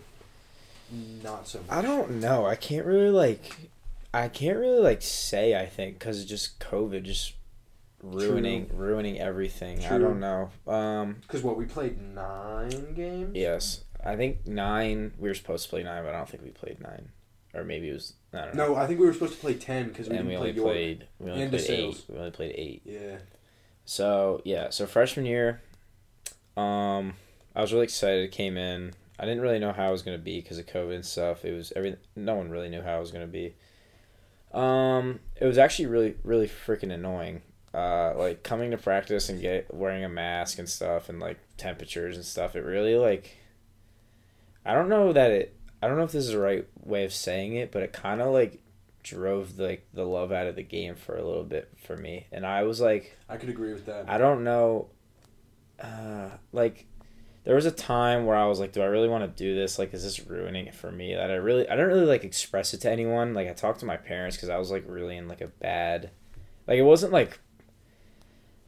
not 1.24 1.46
so 1.46 1.60
much? 1.60 1.68
I 1.70 1.82
don't 1.82 2.22
know. 2.22 2.46
I 2.46 2.56
can't 2.56 2.86
really 2.86 3.10
like. 3.10 3.70
I 4.14 4.30
can't 4.30 4.58
really 4.58 4.80
like 4.80 5.02
say. 5.02 5.60
I 5.60 5.66
think 5.66 6.00
because 6.00 6.24
just 6.24 6.58
COVID 6.60 7.04
just 7.04 7.34
ruining 8.02 8.70
ruining 8.74 9.20
everything. 9.20 9.86
I 9.86 9.98
don't 9.98 10.20
know. 10.20 10.50
Um. 10.68 11.18
Because 11.22 11.44
what 11.44 11.58
we 11.58 11.66
played 11.66 12.02
nine 12.02 12.94
games. 12.94 13.36
Yes, 13.36 13.84
I 14.04 14.16
think 14.16 14.48
nine. 14.48 15.14
We 15.18 15.30
were 15.30 15.36
supposed 15.36 15.66
to 15.66 15.70
play 15.70 15.84
nine, 15.84 16.04
but 16.04 16.14
I 16.14 16.18
don't 16.18 16.30
think 16.30 16.44
we 16.44 16.50
played 16.50 16.80
nine, 16.82 17.10
or 17.54 17.64
maybe 17.64 17.90
it 17.90 17.94
was. 17.94 18.14
I 18.34 18.46
don't 18.46 18.56
know. 18.56 18.68
No, 18.68 18.76
I 18.76 18.88
think 18.88 19.00
we 19.00 19.06
were 19.06 19.14
supposed 19.14 19.34
to 19.34 19.40
play 19.40 19.56
ten 19.56 19.90
because 19.90 20.10
we 20.10 20.16
and 20.16 20.28
we 20.28 20.34
didn't 20.34 20.42
only 20.42 20.54
play 20.54 20.64
played. 20.64 21.08
We 21.20 21.32
only 21.32 21.44
and 21.44 21.52
played 21.52 21.70
eight. 21.70 22.06
We 22.08 22.18
only 22.18 22.32
played 22.32 22.56
eight. 22.56 22.82
Yeah. 22.86 23.18
So 23.86 24.42
yeah, 24.46 24.70
so 24.70 24.86
freshman 24.86 25.26
year, 25.26 25.62
um, 26.56 27.14
I 27.56 27.62
was 27.62 27.74
really 27.74 27.86
excited. 27.86 28.24
It 28.24 28.32
came 28.32 28.56
in. 28.58 28.94
I 29.18 29.26
didn't 29.26 29.42
really 29.42 29.60
know 29.60 29.74
how 29.74 29.88
I 29.88 29.92
was 29.92 30.02
gonna 30.04 30.18
be 30.18 30.40
because 30.40 30.60
of 30.60 30.68
COVID 30.68 30.96
and 30.96 31.06
stuff. 31.06 31.44
It 31.44 31.54
was 31.54 31.74
every 31.76 31.98
no 32.16 32.36
one 32.36 32.50
really 32.50 32.70
knew 32.70 32.82
how 32.82 32.96
I 32.96 33.00
was 33.00 33.12
gonna 33.12 33.28
be. 33.28 33.56
Um, 34.54 35.20
it 35.40 35.46
was 35.46 35.58
actually 35.58 35.88
really 35.88 36.16
really 36.24 36.48
freaking 36.48 36.94
annoying. 36.94 37.42
Uh, 37.74 38.14
like 38.18 38.44
coming 38.44 38.72
to 38.72 38.78
practice 38.78 39.30
and 39.30 39.40
get 39.42 39.72
wearing 39.74 40.04
a 40.04 40.10
mask 40.10 40.58
and 40.58 40.68
stuff 40.68 41.08
and 41.08 41.20
like 41.20 41.38
temperatures 41.58 42.16
and 42.16 42.26
stuff. 42.26 42.56
It 42.56 42.62
really 42.62 42.96
like. 42.96 43.38
I 44.66 44.74
don't 44.74 44.90
know 44.90 45.14
that 45.14 45.32
it. 45.32 45.56
I 45.82 45.88
don't 45.88 45.98
know 45.98 46.04
if 46.04 46.12
this 46.12 46.26
is 46.26 46.32
the 46.32 46.40
right 46.40 46.68
way 46.84 47.06
of 47.06 47.14
saying 47.14 47.56
it, 47.56 47.72
but 47.72 47.84
it 47.84 47.94
kind 47.94 48.22
of 48.22 48.34
like 48.34 48.62
drove 49.04 49.58
like 49.58 49.88
the 49.94 50.04
love 50.04 50.32
out 50.32 50.48
of 50.48 50.56
the 50.56 50.64
game 50.64 50.96
for 50.96 51.16
a 51.16 51.26
little 51.26 51.44
bit 51.44 51.70
for 51.86 51.96
me, 51.96 52.28
and 52.32 52.46
I 52.46 52.64
was 52.64 52.82
like. 52.82 53.18
I 53.28 53.38
could 53.38 53.50
agree 53.50 53.74
with 53.74 53.86
that. 53.86 54.10
I 54.10 54.18
don't 54.18 54.44
know. 54.44 54.90
Uh, 55.82 56.30
like, 56.52 56.86
there 57.44 57.56
was 57.56 57.66
a 57.66 57.72
time 57.72 58.26
where 58.26 58.36
I 58.36 58.46
was 58.46 58.60
like, 58.60 58.74
"Do 58.74 58.82
I 58.82 58.86
really 58.86 59.08
want 59.08 59.24
to 59.24 59.44
do 59.44 59.56
this? 59.56 59.80
Like, 59.80 59.94
is 59.94 60.04
this 60.04 60.26
ruining 60.28 60.68
it 60.68 60.76
for 60.76 60.92
me?" 60.92 61.16
That 61.16 61.32
I 61.32 61.36
really, 61.36 61.68
I 61.68 61.76
didn't 61.76 61.92
really 61.92 62.06
like 62.06 62.24
express 62.24 62.74
it 62.74 62.82
to 62.82 62.92
anyone. 62.92 63.34
Like, 63.34 63.48
I 63.48 63.54
talked 63.54 63.80
to 63.80 63.86
my 63.86 63.98
parents 63.98 64.36
because 64.36 64.50
I 64.50 64.58
was 64.58 64.72
like 64.72 64.84
really 64.88 65.18
in 65.18 65.28
like 65.28 65.42
a 65.42 65.48
bad, 65.48 66.12
like 66.68 66.78
it 66.78 66.84
wasn't 66.84 67.14
like, 67.14 67.40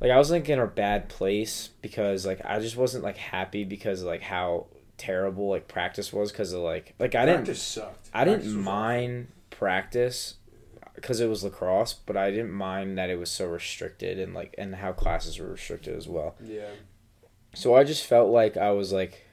like 0.02 0.10
I 0.10 0.18
was 0.18 0.32
like 0.32 0.50
in 0.50 0.60
a 0.60 0.68
bad 0.68 1.08
place 1.08 1.70
because 1.82 2.26
like 2.26 2.42
I 2.44 2.60
just 2.60 2.76
wasn't 2.76 3.04
like 3.04 3.18
happy 3.18 3.64
because 3.64 4.02
of, 4.02 4.08
like 4.08 4.24
how 4.24 4.66
terrible 4.98 5.50
like 5.50 5.68
practice 5.68 6.12
was 6.12 6.32
because 6.32 6.54
of 6.54 6.62
like 6.62 6.96
like 7.00 7.14
I 7.14 7.26
didn't 7.26 7.56
sucked. 7.56 8.10
I 8.14 8.26
didn't 8.26 8.40
Practice 8.40 8.56
was 8.56 8.66
mind 8.66 9.28
practice 9.52 10.36
because 10.96 11.20
it 11.20 11.30
was 11.30 11.44
lacrosse, 11.44 11.94
but 11.94 12.18
I 12.18 12.32
didn't 12.32 12.52
mind 12.52 12.98
that 12.98 13.10
it 13.12 13.20
was 13.20 13.30
so 13.30 13.46
restricted 13.46 14.20
and 14.20 14.34
like 14.34 14.56
and 14.58 14.76
how 14.76 14.92
classes 14.92 15.38
were 15.38 15.48
restricted 15.48 15.96
as 15.96 16.08
well. 16.08 16.36
Yeah. 16.44 16.70
So 17.54 17.76
I 17.76 17.84
just 17.84 18.04
felt 18.06 18.32
like 18.32 18.58
I 18.58 18.72
was 18.72 18.92
like 18.92 19.28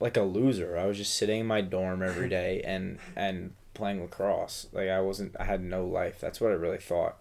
like 0.00 0.16
a 0.16 0.22
loser. 0.22 0.78
I 0.78 0.86
was 0.86 0.96
just 0.96 1.14
sitting 1.14 1.40
in 1.40 1.46
my 1.46 1.60
dorm 1.60 2.02
every 2.02 2.30
day 2.30 2.62
and 2.66 2.98
and 3.14 3.52
playing 3.74 4.00
lacrosse. 4.00 4.68
Like 4.72 4.88
I 4.88 5.00
wasn't 5.00 5.36
I 5.38 5.44
had 5.44 5.62
no 5.62 5.86
life. 5.86 6.18
That's 6.18 6.40
what 6.40 6.50
I 6.50 6.54
really 6.54 6.78
thought. 6.78 7.16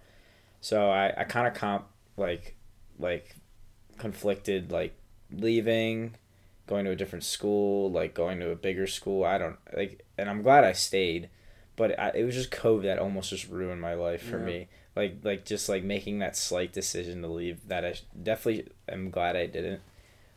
So 0.61 0.89
I 0.89 1.13
I 1.17 1.25
kind 1.25 1.47
of 1.47 1.53
comp 1.53 1.85
like 2.15 2.55
like 2.99 3.35
conflicted 3.97 4.71
like 4.71 4.95
leaving 5.31 6.15
going 6.65 6.85
to 6.85 6.91
a 6.91 6.95
different 6.95 7.23
school, 7.25 7.91
like 7.91 8.13
going 8.13 8.39
to 8.39 8.49
a 8.51 8.55
bigger 8.55 8.87
school. 8.87 9.23
I 9.25 9.37
don't 9.37 9.57
like, 9.75 10.05
and 10.17 10.29
I'm 10.29 10.41
glad 10.41 10.63
I 10.63 10.71
stayed, 10.73 11.29
but 11.75 11.97
I, 11.99 12.11
it 12.15 12.23
was 12.23 12.35
just 12.35 12.51
COVID 12.51 12.83
that 12.83 12.99
almost 12.99 13.29
just 13.29 13.49
ruined 13.49 13.81
my 13.81 13.93
life 13.95 14.23
for 14.23 14.37
Yeah. 14.39 14.45
me. 14.45 14.67
Like, 14.95 15.17
like 15.23 15.43
just 15.43 15.67
like 15.69 15.83
making 15.83 16.19
that 16.19 16.37
slight 16.37 16.71
decision 16.71 17.21
to 17.23 17.27
leave. 17.27 17.67
That 17.67 17.83
I 17.83 17.95
definitely 18.21 18.67
am 18.87 19.09
glad 19.09 19.35
I 19.35 19.47
didn't. 19.47 19.81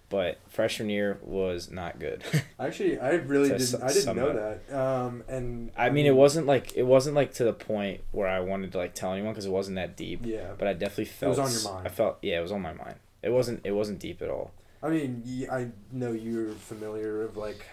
But 0.09 0.39
freshman 0.49 0.89
year 0.89 1.19
was 1.23 1.69
not 1.71 1.99
good. 1.99 2.23
Actually, 2.61 2.99
I 3.01 3.15
really 3.15 3.49
didn't. 3.49 3.83
I 3.83 3.93
didn't 3.93 4.15
know 4.17 4.33
that. 4.33 4.73
Um, 4.79 5.25
and 5.29 5.73
I 5.77 5.91
mean, 5.91 6.07
it 6.07 6.15
wasn't 6.15 6.47
like 6.47 6.77
it 6.77 6.85
wasn't 6.85 7.17
like 7.17 7.35
to 7.35 7.45
the 7.45 7.53
point 7.53 8.03
where 8.13 8.29
I 8.29 8.39
wanted 8.41 8.71
to 8.73 8.79
like 8.79 8.95
tell 8.95 9.13
anyone 9.13 9.33
because 9.33 9.47
it 9.47 9.51
wasn't 9.51 9.77
that 9.77 9.97
deep. 9.97 10.21
Yeah. 10.25 10.53
But 10.57 10.69
I 10.69 10.75
definitely 10.75 11.07
felt. 11.07 11.37
It 11.37 11.41
was 11.41 11.57
on 11.57 11.63
your 11.65 11.75
mind. 11.75 11.89
I 11.89 11.91
felt 11.91 12.19
yeah, 12.23 12.39
it 12.39 12.43
was 12.43 12.53
on 12.53 12.63
my 12.63 12.73
mind. 12.73 12.95
It 13.23 13.31
wasn't 13.31 13.63
it 13.65 13.73
wasn't 13.73 13.99
deep 13.99 14.23
at 14.23 14.31
all. 14.31 14.53
I 14.83 14.91
mean, 14.91 15.49
I 15.51 15.69
know 15.91 16.13
you're 16.13 16.51
familiar 16.53 17.23
of 17.23 17.37
like 17.37 17.67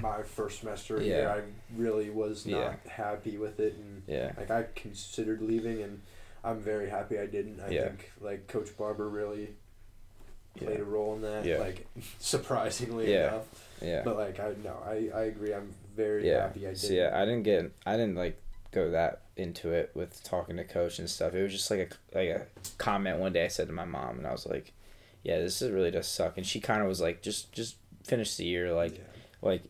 my 0.00 0.22
first 0.22 0.60
semester 0.60 0.98
Yeah. 1.00 1.02
here. 1.02 1.28
I 1.28 1.76
really 1.80 2.10
was 2.10 2.46
not 2.46 2.58
Yeah. 2.84 2.90
happy 2.92 3.36
with 3.36 3.58
it, 3.58 3.74
and 3.74 4.02
Yeah. 4.06 4.32
like 4.36 4.50
I 4.50 4.66
considered 4.76 5.42
leaving, 5.42 5.82
and 5.82 6.02
I'm 6.44 6.60
very 6.60 6.88
happy 6.90 7.18
I 7.18 7.26
didn't. 7.26 7.60
I 7.60 7.70
Yeah. 7.70 7.88
think 7.88 8.12
like 8.20 8.46
Coach 8.46 8.76
Barber 8.76 9.08
really 9.08 9.50
played 10.56 10.70
Yeah. 10.78 10.82
a 10.82 10.84
role 10.84 11.14
in 11.16 11.22
that. 11.22 11.44
Yeah. 11.44 11.58
Like 11.58 11.86
surprisingly 12.18 13.12
Yeah. 13.12 13.28
enough. 13.28 13.70
Yeah. 13.82 14.02
But 14.04 14.16
like 14.16 14.40
I 14.40 14.54
no, 14.62 14.76
I, 14.86 15.10
I 15.14 15.22
agree. 15.24 15.52
I'm 15.54 15.72
very 15.96 16.28
yeah. 16.28 16.42
happy 16.42 16.66
I 16.66 16.70
did. 16.70 16.78
So 16.78 16.92
yeah, 16.92 17.10
I 17.14 17.24
didn't 17.24 17.42
get 17.42 17.70
I 17.86 17.96
didn't 17.96 18.16
like 18.16 18.40
go 18.72 18.90
that 18.90 19.22
into 19.36 19.70
it 19.72 19.90
with 19.94 20.22
talking 20.24 20.56
to 20.56 20.64
coach 20.64 20.98
and 20.98 21.08
stuff. 21.08 21.34
It 21.34 21.42
was 21.42 21.52
just 21.52 21.70
like 21.70 21.94
a 22.14 22.16
like 22.18 22.28
a 22.28 22.46
comment 22.78 23.18
one 23.18 23.32
day 23.32 23.44
I 23.44 23.48
said 23.48 23.66
to 23.68 23.72
my 23.72 23.84
mom 23.84 24.18
and 24.18 24.26
I 24.26 24.32
was 24.32 24.46
like, 24.46 24.72
"Yeah, 25.22 25.38
this 25.38 25.60
is 25.62 25.70
really 25.70 25.90
does 25.90 26.06
suck." 26.08 26.36
And 26.36 26.46
she 26.46 26.60
kind 26.60 26.82
of 26.82 26.88
was 26.88 27.00
like, 27.00 27.22
"Just 27.22 27.52
just 27.52 27.76
finish 28.04 28.36
the 28.36 28.44
year 28.44 28.72
like 28.72 29.00
like 29.42 29.62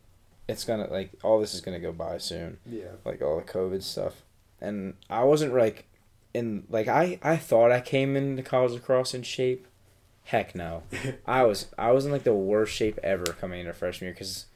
it's 0.49 0.65
to 0.81 0.93
like 0.93 1.11
all 1.23 1.41
this 1.41 1.55
is 1.55 1.61
to 1.79 1.85
go 1.87 1.93
by 1.93 2.19
soon." 2.19 2.59
yeah. 2.67 2.93
Like 3.05 3.23
all 3.23 3.37
the 3.37 3.43
COVID 3.43 3.83
stuff. 3.83 4.23
And 4.61 4.95
I 5.11 5.25
wasn't 5.25 5.55
like 5.55 5.87
in 6.33 6.65
like 6.69 6.89
I 6.89 7.19
I 7.23 7.37
thought 7.37 7.73
I 7.73 7.81
came 7.81 8.17
into 8.17 8.43
college 8.43 8.73
lacrosse 8.73 9.15
in 9.15 9.23
shape. 9.23 9.67
Heck 10.25 10.55
no. 10.55 10.83
I 11.27 11.45
was 11.45 11.67
I 11.79 11.93
was 11.93 12.07
in 12.07 12.13
like 12.13 12.25
the 12.25 12.35
worst 12.35 12.75
shape 12.75 12.99
ever 13.03 13.25
coming 13.25 13.61
into 13.61 13.73
freshman 13.73 14.07
year 14.07 14.15
because 14.15 14.47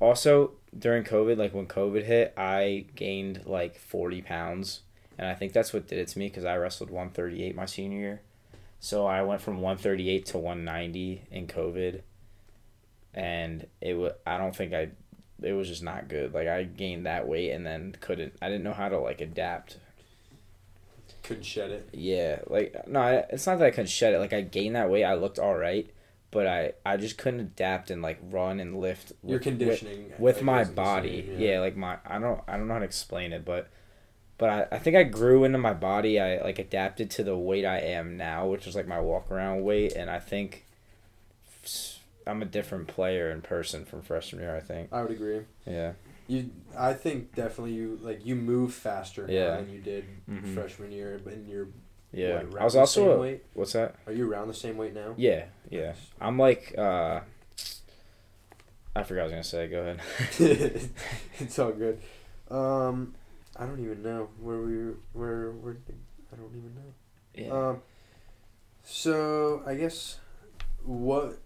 also 0.00 0.52
during 0.78 1.04
COVID, 1.04 1.38
like 1.38 1.54
when 1.54 1.66
COVID 1.66 2.04
hit, 2.04 2.34
I 2.36 2.86
gained 2.94 3.42
like 3.46 3.78
forty 3.78 4.22
pounds, 4.22 4.80
and 5.16 5.26
I 5.26 5.34
think 5.34 5.52
that's 5.52 5.72
what 5.72 5.88
did 5.88 5.98
it 5.98 6.08
to 6.08 6.18
me 6.18 6.28
because 6.28 6.44
I 6.44 6.56
wrestled 6.56 6.90
one 6.90 7.10
thirty 7.10 7.42
eight 7.42 7.56
my 7.56 7.66
senior 7.66 7.98
year, 7.98 8.20
so 8.80 9.06
I 9.06 9.22
went 9.22 9.40
from 9.40 9.60
one 9.60 9.78
thirty 9.78 10.10
eight 10.10 10.26
to 10.26 10.38
one 10.38 10.64
ninety 10.64 11.22
in 11.30 11.46
COVID, 11.46 12.02
and 13.14 13.66
it 13.80 13.94
was 13.94 14.12
I 14.26 14.36
don't 14.36 14.54
think 14.54 14.74
I, 14.74 14.90
it 15.42 15.52
was 15.52 15.68
just 15.68 15.82
not 15.82 16.08
good. 16.08 16.34
Like 16.34 16.48
I 16.48 16.64
gained 16.64 17.06
that 17.06 17.26
weight 17.26 17.50
and 17.52 17.64
then 17.66 17.96
couldn't 18.00 18.34
I 18.42 18.48
didn't 18.48 18.64
know 18.64 18.74
how 18.74 18.90
to 18.90 18.98
like 18.98 19.22
adapt 19.22 19.78
Couldn't 21.28 21.44
shed 21.44 21.70
it. 21.70 21.88
yeah, 21.92 22.40
like 22.48 22.88
no, 22.88 23.00
I, 23.00 23.12
it's 23.30 23.46
not 23.46 23.58
that 23.58 23.66
I 23.66 23.70
couldn't 23.70 23.90
shed 23.90 24.14
it. 24.14 24.18
Like 24.18 24.32
I 24.32 24.40
gained 24.40 24.74
that 24.76 24.88
weight, 24.90 25.04
I 25.04 25.14
looked 25.14 25.38
all 25.38 25.54
right, 25.56 25.88
but 26.30 26.46
I 26.46 26.72
I 26.84 26.96
just 26.96 27.18
couldn't 27.18 27.40
adapt 27.40 27.90
and 27.90 28.00
like 28.02 28.18
run 28.30 28.60
and 28.60 28.80
lift. 28.80 29.12
Your 29.22 29.34
with- 29.34 29.42
conditioning 29.42 30.08
with, 30.18 30.36
with 30.36 30.42
my 30.42 30.64
body. 30.64 31.26
same, 31.26 31.38
yeah. 31.40 31.60
like 31.60 31.76
my 31.76 31.98
I 32.06 32.18
don't 32.18 32.40
I 32.48 32.56
don't 32.56 32.66
know 32.66 32.74
how 32.74 32.78
to 32.80 32.84
explain 32.86 33.32
it, 33.32 33.44
but 33.44 33.68
but 34.38 34.48
I, 34.48 34.76
I 34.76 34.78
think 34.78 34.96
I 34.96 35.02
grew 35.02 35.44
into 35.44 35.58
my 35.58 35.74
body. 35.74 36.18
I 36.18 36.40
like 36.42 36.58
adapted 36.58 37.10
to 37.12 37.24
the 37.24 37.36
weight 37.36 37.64
I 37.66 37.78
am 37.78 38.16
now, 38.16 38.46
which 38.46 38.66
is 38.66 38.74
like 38.74 38.86
my 38.86 39.00
walk 39.00 39.30
around 39.30 39.62
weight, 39.64 39.92
and 39.94 40.08
I 40.08 40.18
think 40.20 40.64
I'm 42.26 42.40
a 42.42 42.46
different 42.46 42.86
player 42.88 43.30
in 43.30 43.42
person 43.42 43.84
from 43.84 44.02
freshman 44.02 44.42
year. 44.42 44.56
I 44.56 44.60
think. 44.60 44.92
I 44.92 45.02
would 45.02 45.10
agree. 45.10 45.40
Yeah. 45.66 45.92
You, 46.28 46.50
I 46.78 46.92
think 46.92 47.34
definitely 47.34 47.72
you 47.72 47.98
like 48.02 48.24
you 48.24 48.36
move 48.36 48.72
faster 48.74 49.26
now 49.26 49.32
Yeah. 49.32 49.56
than 49.56 49.70
you 49.70 49.80
did 49.80 50.04
Mhm. 50.30 50.54
freshman 50.54 50.92
year, 50.92 51.18
but 51.24 51.32
in 51.32 51.48
your 51.48 51.68
Yeah. 52.12 52.34
what, 52.36 52.44
around 52.44 52.58
I 52.60 52.64
was 52.64 52.72
the 52.74 52.80
also 52.80 53.00
same 53.08 53.10
a, 53.16 53.20
weight. 53.20 53.44
what's 53.54 53.72
that? 53.72 53.96
Are 54.06 54.12
you 54.12 54.30
around 54.30 54.48
the 54.48 54.54
same 54.54 54.76
weight 54.76 54.94
now? 54.94 55.14
Yeah, 55.16 55.46
yeah. 55.70 55.94
I'm 56.20 56.38
like 56.38 56.74
uh 56.78 57.20
I 58.94 59.02
forgot 59.04 59.22
I 59.22 59.24
was 59.24 59.32
gonna 59.32 59.44
say. 59.44 59.68
Go 59.68 59.80
ahead. 59.80 60.00
it's 61.38 61.58
all 61.58 61.72
good. 61.72 62.00
Um, 62.50 63.14
I 63.56 63.64
don't 63.64 63.80
even 63.80 64.02
know 64.02 64.28
where 64.40 64.58
we 64.58 64.92
where 65.12 65.52
where 65.52 65.76
I 66.32 66.36
don't 66.36 66.54
even 66.56 66.74
know. 66.74 66.92
Yeah. 67.34 67.68
Um, 67.70 67.82
so 68.82 69.62
I 69.66 69.74
guess 69.76 70.18
what 70.84 71.38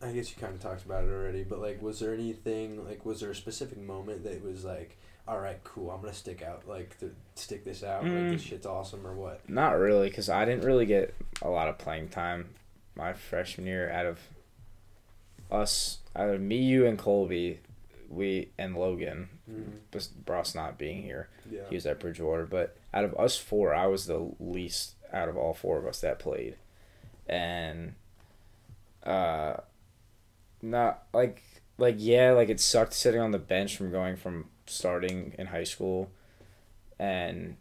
I 0.00 0.12
guess 0.12 0.30
you 0.30 0.36
kind 0.40 0.54
of 0.54 0.60
talked 0.60 0.84
about 0.84 1.04
it 1.04 1.10
already, 1.10 1.42
but 1.42 1.60
like, 1.60 1.82
was 1.82 1.98
there 2.00 2.14
anything 2.14 2.84
like 2.86 3.04
was 3.04 3.20
there 3.20 3.30
a 3.30 3.34
specific 3.34 3.78
moment 3.78 4.24
that 4.24 4.42
was 4.44 4.64
like, 4.64 4.96
all 5.26 5.40
right, 5.40 5.62
cool, 5.64 5.90
I'm 5.90 6.00
gonna 6.00 6.12
stick 6.14 6.40
out 6.42 6.68
like 6.68 6.96
to 7.00 7.10
stick 7.34 7.64
this 7.64 7.82
out, 7.82 8.04
like 8.04 8.12
this 8.30 8.42
Mm. 8.44 8.46
shit's 8.48 8.66
awesome 8.66 9.06
or 9.06 9.14
what? 9.14 9.48
Not 9.48 9.72
really, 9.78 10.08
because 10.08 10.28
I 10.28 10.44
didn't 10.44 10.64
really 10.64 10.86
get 10.86 11.14
a 11.42 11.48
lot 11.48 11.68
of 11.68 11.78
playing 11.78 12.08
time 12.10 12.50
my 12.94 13.12
freshman 13.12 13.66
year. 13.66 13.90
Out 13.90 14.06
of 14.06 14.20
us, 15.50 15.98
out 16.14 16.28
of 16.30 16.40
me, 16.40 16.56
you, 16.58 16.86
and 16.86 16.98
Colby, 16.98 17.60
we 18.08 18.50
and 18.58 18.76
Logan, 18.76 19.28
Mm, 19.50 19.78
just 19.92 20.24
Bross 20.26 20.54
not 20.54 20.76
being 20.78 21.02
here, 21.02 21.28
yeah. 21.50 21.62
he 21.70 21.74
was 21.74 21.86
at 21.86 21.98
Bridgewater. 22.00 22.44
But 22.46 22.76
out 22.92 23.04
of 23.04 23.14
us 23.18 23.36
four, 23.38 23.74
I 23.74 23.86
was 23.86 24.06
the 24.06 24.30
least 24.38 24.94
out 25.12 25.28
of 25.30 25.36
all 25.38 25.54
four 25.54 25.78
of 25.78 25.86
us 25.86 26.00
that 26.02 26.18
played, 26.18 26.56
and 27.26 27.94
uh, 29.04 29.56
not 30.62 31.04
like 31.12 31.42
like 31.78 31.96
yeah, 31.98 32.32
like 32.32 32.48
it 32.48 32.60
sucked 32.60 32.92
sitting 32.92 33.20
on 33.20 33.30
the 33.30 33.38
bench 33.38 33.76
from 33.76 33.90
going 33.90 34.16
from 34.16 34.46
starting 34.66 35.34
in 35.38 35.46
high 35.46 35.64
school, 35.64 36.10
and 36.98 37.56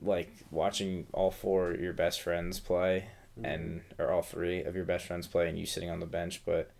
like 0.00 0.30
watching 0.50 1.06
all 1.12 1.30
four 1.30 1.72
of 1.72 1.80
your 1.80 1.92
best 1.92 2.20
friends 2.20 2.60
play 2.60 3.06
Mhm. 3.38 3.44
and 3.52 3.80
or 3.98 4.10
all 4.12 4.22
three 4.22 4.62
of 4.62 4.74
your 4.76 4.84
best 4.84 5.06
friends 5.06 5.26
play 5.26 5.48
and 5.48 5.58
you 5.58 5.66
sitting 5.66 5.90
on 5.90 5.98
the 6.00 6.06
bench 6.06 6.42
but 6.46 6.70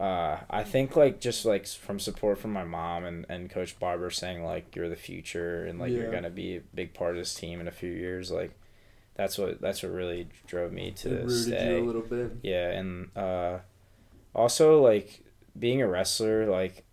uh, 0.00 0.38
I 0.48 0.64
think 0.64 0.96
like 0.96 1.20
just 1.20 1.44
like 1.44 1.66
from 1.66 2.00
support 2.00 2.38
from 2.38 2.52
my 2.52 2.64
mom 2.64 3.04
and, 3.04 3.26
and 3.28 3.50
coach 3.50 3.78
Barber 3.78 4.10
saying 4.10 4.42
like 4.44 4.74
you're 4.74 4.88
the 4.88 4.96
future 4.96 5.64
and 5.64 5.78
like 5.78 5.90
Yeah. 5.92 5.98
you're 5.98 6.10
gonna 6.12 6.30
be 6.30 6.56
a 6.56 6.60
big 6.74 6.92
part 6.94 7.12
of 7.12 7.16
this 7.18 7.34
team 7.34 7.60
in 7.60 7.68
a 7.68 7.72
few 7.72 7.90
years 7.92 8.30
like 8.32 8.50
that's 9.14 9.36
what 9.38 9.60
that's 9.60 9.82
what 9.82 9.92
really 9.92 10.26
drove 10.46 10.72
me 10.72 10.88
it 10.88 10.96
to 10.96 11.10
rooted 11.10 11.30
stay 11.30 11.76
you 11.78 11.84
a 11.84 11.86
little 11.86 12.02
bit. 12.02 12.32
yeah, 12.42 12.70
and 12.70 13.14
uh, 13.16 13.58
also 14.34 14.80
like 14.82 15.22
being 15.58 15.82
a 15.82 15.88
wrestler, 15.88 16.46
like 16.46 16.84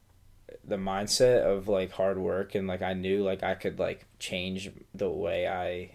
the 0.63 0.75
mindset 0.77 1.43
of 1.43 1.67
like 1.67 1.91
hard 1.91 2.17
work 2.17 2.55
and 2.55 2.67
like 2.67 2.81
I 2.81 2.93
knew 2.93 3.23
like 3.23 3.43
I 3.43 3.55
could 3.55 3.79
like 3.79 4.05
change 4.19 4.71
the 4.93 5.09
way 5.09 5.47
I 5.47 5.91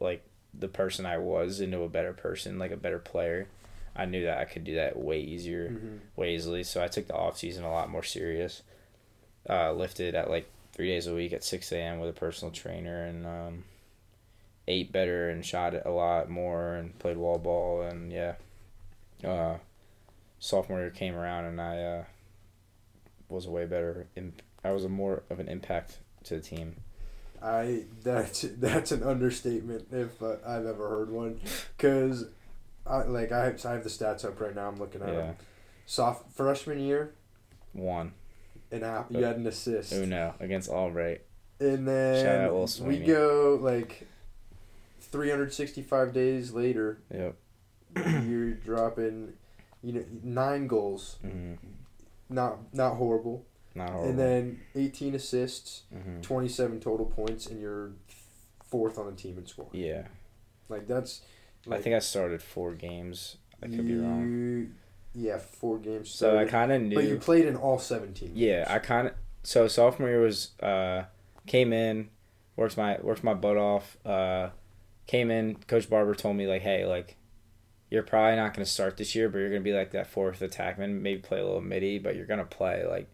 like 0.00 0.24
the 0.58 0.68
person 0.68 1.06
I 1.06 1.18
was 1.18 1.60
into 1.60 1.82
a 1.82 1.88
better 1.88 2.12
person, 2.12 2.58
like 2.58 2.70
a 2.72 2.76
better 2.76 2.98
player. 2.98 3.48
I 3.94 4.04
knew 4.06 4.24
that 4.24 4.38
I 4.38 4.44
could 4.44 4.64
do 4.64 4.76
that 4.76 4.96
way 4.96 5.20
easier, 5.20 5.70
Mm-hmm. 5.70 5.96
way 6.16 6.34
easily. 6.34 6.62
So 6.62 6.82
I 6.82 6.88
took 6.88 7.06
the 7.08 7.14
off 7.16 7.36
season 7.38 7.64
a 7.64 7.70
lot 7.70 7.90
more 7.90 8.02
serious. 8.04 8.62
Uh, 9.48 9.72
lifted 9.72 10.14
at 10.14 10.30
like 10.30 10.48
three 10.72 10.88
days 10.88 11.06
a 11.06 11.14
week 11.14 11.32
at 11.32 11.42
six 11.42 11.72
a.m. 11.72 11.98
with 12.00 12.10
a 12.10 12.12
personal 12.12 12.52
trainer 12.52 13.04
and 13.04 13.26
um, 13.26 13.64
ate 14.66 14.92
better 14.92 15.30
and 15.30 15.44
shot 15.44 15.74
it 15.74 15.82
a 15.86 15.90
lot 15.90 16.28
more 16.28 16.74
and 16.74 16.98
played 16.98 17.16
wall 17.16 17.38
ball 17.38 17.82
and 17.82 18.12
yeah. 18.12 18.34
Uh, 19.24 19.56
sophomore 20.38 20.80
year 20.80 20.90
came 20.90 21.14
around 21.14 21.44
and 21.46 21.60
I 21.60 21.78
uh, 21.82 22.04
was 23.28 23.46
a 23.46 23.50
way 23.50 23.64
better. 23.66 24.06
Imp- 24.16 24.42
I 24.64 24.70
was 24.72 24.84
a 24.84 24.88
more 24.88 25.22
of 25.30 25.38
an 25.40 25.48
impact 25.48 25.98
to 26.24 26.34
the 26.34 26.40
team. 26.40 26.76
I 27.42 27.84
that's 28.02 28.42
that's 28.58 28.90
an 28.92 29.02
understatement 29.02 29.88
if 29.92 30.20
uh, 30.22 30.36
I've 30.46 30.66
ever 30.66 30.88
heard 30.88 31.10
one, 31.10 31.40
because 31.76 32.26
I 32.86 33.02
like 33.04 33.30
I 33.32 33.44
have, 33.44 33.64
I 33.64 33.72
have 33.72 33.84
the 33.84 33.90
stats 33.90 34.24
up 34.24 34.40
right 34.40 34.54
now. 34.54 34.66
I'm 34.68 34.76
looking 34.76 35.02
at 35.02 35.08
Yeah, 35.08 35.14
them. 35.14 35.36
Soft 35.86 36.32
freshman 36.32 36.80
year, 36.80 37.12
one. 37.72 38.12
an 38.72 38.82
app 38.82 39.10
you 39.10 39.22
had 39.22 39.36
an 39.36 39.46
assist, 39.46 39.92
Oh 39.94 40.04
no, 40.04 40.34
against 40.40 40.68
Albright. 40.68 41.22
and 41.60 41.86
then 41.88 42.52
we 42.82 42.98
go 42.98 43.58
like 43.62 44.06
365 45.00 46.12
days 46.12 46.52
later. 46.52 46.98
Yep. 47.14 47.36
you're 48.26 48.50
dropping, 48.52 49.32
you 49.82 49.92
know, 49.92 50.04
nine 50.22 50.66
goals. 50.66 51.16
hmm 51.22 51.54
Not 52.28 52.72
not 52.74 52.94
horrible. 52.96 53.44
Not 53.74 53.90
horrible. 53.90 54.08
And 54.10 54.18
then 54.18 54.60
18 54.74 55.14
assists, 55.14 55.82
hmm 55.92 56.20
27 56.20 56.80
total 56.80 57.06
points, 57.06 57.46
and 57.46 57.60
you're 57.60 57.92
fourth 58.64 58.98
on 58.98 59.06
the 59.06 59.12
team 59.12 59.38
in 59.38 59.46
scoring. 59.46 59.70
Yeah, 59.72 60.02
Like 60.68 60.86
that's. 60.86 61.22
I 61.70 61.78
think 61.78 61.94
I 61.94 61.98
started 61.98 62.42
four 62.42 62.72
games. 62.74 63.36
I 63.62 63.66
could 63.66 63.86
be 63.86 63.96
wrong. 63.96 64.72
Yeah, 65.14 65.38
four 65.38 65.78
games. 65.78 66.08
So 66.10 66.38
I 66.38 66.44
kind 66.44 66.70
of 66.72 66.80
knew. 66.82 66.94
but 66.94 67.04
you 67.04 67.16
played 67.16 67.44
in 67.46 67.56
all 67.56 67.78
17. 67.78 68.32
Yeah, 68.34 68.58
games. 68.58 68.68
I 68.70 68.78
kind 68.78 69.08
of. 69.08 69.14
So 69.42 69.68
sophomore 69.68 70.08
year 70.08 70.20
was 70.20 70.50
uh, 70.62 71.04
came 71.46 71.72
in, 71.72 72.08
worked 72.56 72.76
my 72.76 72.98
worked 73.02 73.24
my 73.24 73.34
butt 73.34 73.56
off. 73.56 73.96
Uh, 74.04 74.50
came 75.06 75.30
in. 75.30 75.56
Coach 75.66 75.90
Barber 75.90 76.14
told 76.14 76.36
me 76.36 76.46
like, 76.46 76.62
hey, 76.62 76.86
like, 76.86 77.16
you're 77.90 78.02
probably 78.02 78.36
not 78.36 78.54
gonna 78.54 78.66
start 78.66 78.96
this 78.96 79.14
year, 79.14 79.28
but 79.28 79.38
you're 79.38 79.48
gonna 79.48 79.60
be 79.60 79.72
like 79.72 79.92
that 79.92 80.06
fourth 80.06 80.40
attackman. 80.40 81.00
Maybe 81.00 81.20
play 81.20 81.40
a 81.40 81.44
little 81.44 81.60
midi, 81.60 81.98
but 81.98 82.16
you're 82.16 82.26
gonna 82.26 82.44
play 82.44 82.84
like, 82.86 83.08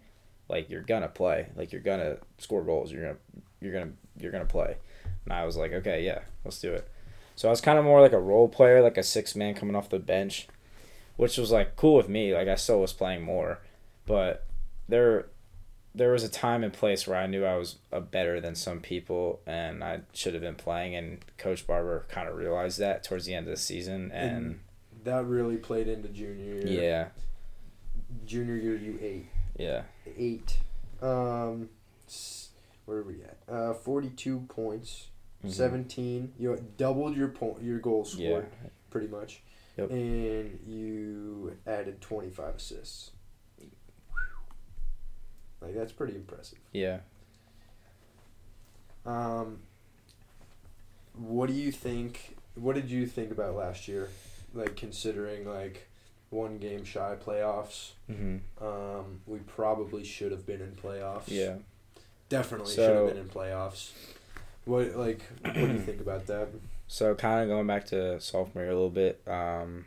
like 0.49 0.69
you're 0.69 0.83
gonna 0.83 1.09
play. 1.09 1.49
Like 1.57 1.73
you're 1.73 1.81
gonna 1.81 2.19
score 2.39 2.65
goals. 2.65 2.91
You're 2.91 3.03
gonna 3.03 3.19
you're 3.61 3.73
gonna 3.73 3.93
you're 4.19 4.33
gonna 4.33 4.45
play. 4.45 4.77
And 5.25 5.33
I 5.33 5.45
was 5.45 5.57
like, 5.57 5.73
okay, 5.73 6.05
yeah, 6.05 6.21
let's 6.45 6.61
do 6.61 6.73
it. 6.73 6.89
So 7.37 7.49
I 7.49 7.51
was 7.51 7.61
kind 7.61 7.79
of 7.79 7.85
more 7.85 8.01
like 8.01 8.13
a 8.13 8.21
role 8.21 8.49
player, 8.49 8.83
like 8.83 8.99
a 8.99 9.03
six 9.03 9.35
man 9.35 9.55
coming 9.55 9.77
off 9.77 9.89
the 9.89 9.99
bench, 9.99 10.49
which 11.17 11.37
was 11.37 11.51
like 11.51 11.77
cool 11.77 11.97
with 11.97 12.09
me. 12.09 12.35
Like 12.35 12.49
I 12.49 12.55
still 12.57 12.81
was 12.81 12.93
playing 12.93 13.23
more, 13.23 13.61
but 14.07 14.45
there 14.89 15.27
there 15.95 16.11
was 16.11 16.25
a 16.25 16.29
time 16.29 16.65
and 16.65 16.73
place 16.73 17.07
where 17.07 17.17
I 17.19 17.27
knew 17.27 17.45
I 17.45 17.57
was 17.57 17.77
a 17.93 18.01
better 18.01 18.41
than 18.41 18.55
some 18.57 18.81
people 18.81 19.41
and 19.47 19.85
I 19.85 20.01
should 20.13 20.35
have 20.35 20.43
been 20.43 20.57
playing 20.57 20.95
and 20.97 21.19
Coach 21.39 21.67
Barber 21.67 22.05
kind 22.09 22.29
of 22.29 22.35
realized 22.37 22.79
that 22.81 23.05
towards 23.05 23.27
the 23.27 23.35
end 23.35 23.47
of 23.47 23.53
the 23.53 23.57
season 23.61 24.11
and 24.13 24.59
That 25.05 25.25
really 25.25 25.57
played 25.57 25.87
into 25.89 26.09
junior 26.09 26.67
year. 26.67 26.83
yeah, 26.83 27.09
Junior 28.27 28.57
year, 28.57 28.77
you 28.77 28.99
eight. 29.03 29.27
yeah. 29.59 29.83
Eight. 30.17 30.59
Um, 31.03 31.69
s- 32.09 32.51
where 32.87 32.99
are 32.99 33.03
we 33.03 33.23
at? 33.23 33.37
Uh, 33.49 33.75
42 33.75 34.41
points. 34.49 35.09
Mhm. 35.45 35.51
17. 35.53 36.33
You 36.39 36.57
doubled 36.79 37.17
your 37.17 37.29
point, 37.29 37.63
your 37.63 37.79
goal 37.79 38.07
Yeah. 38.17 38.29
scored, 38.29 38.47
pretty 38.91 39.09
much. 39.09 39.43
Yep. 39.77 39.91
And 39.91 40.61
you 40.67 41.57
added 41.67 42.01
25 42.01 42.55
assists. 42.57 43.11
Like, 45.65 45.75
that's 45.75 45.93
pretty 45.93 46.15
impressive. 46.15 46.59
Yeah. 46.73 47.01
Um, 49.07 49.59
what 51.15 51.49
do 51.49 51.55
you 51.55 51.71
think? 51.73 52.37
What 52.55 52.75
did 52.75 52.91
you 52.91 53.07
think 53.07 53.31
about 53.31 53.55
last 53.55 53.89
year? 53.89 54.09
Like 54.55 54.77
considering 54.77 55.47
like 55.47 55.89
one 56.31 56.59
game 56.59 56.85
shy 56.85 57.17
playoffs. 57.25 57.91
Mhm. 58.11 58.41
Um, 58.61 59.21
we 59.27 59.41
probably 59.41 60.05
should 60.05 60.33
have 60.33 60.47
been 60.47 60.61
in 60.61 60.73
playoffs. 60.73 61.25
Yeah. 61.29 61.57
definitely 62.31 62.75
should 62.75 62.91
have 62.91 63.07
been 63.09 63.19
in 63.19 63.29
playoffs. 63.29 63.91
What 64.65 64.97
like 64.97 65.21
what 65.43 65.55
do 65.55 65.61
you 65.61 65.79
think 65.81 66.01
about 66.01 66.27
that? 66.27 66.49
So 66.89 67.15
kind 67.15 67.43
of 67.43 67.49
going 67.49 67.67
back 67.67 67.87
to 67.87 68.21
sophomore 68.21 68.65
year 68.65 68.73
a 68.73 68.75
little 68.75 68.91
bit, 68.91 69.21
um, 69.27 69.87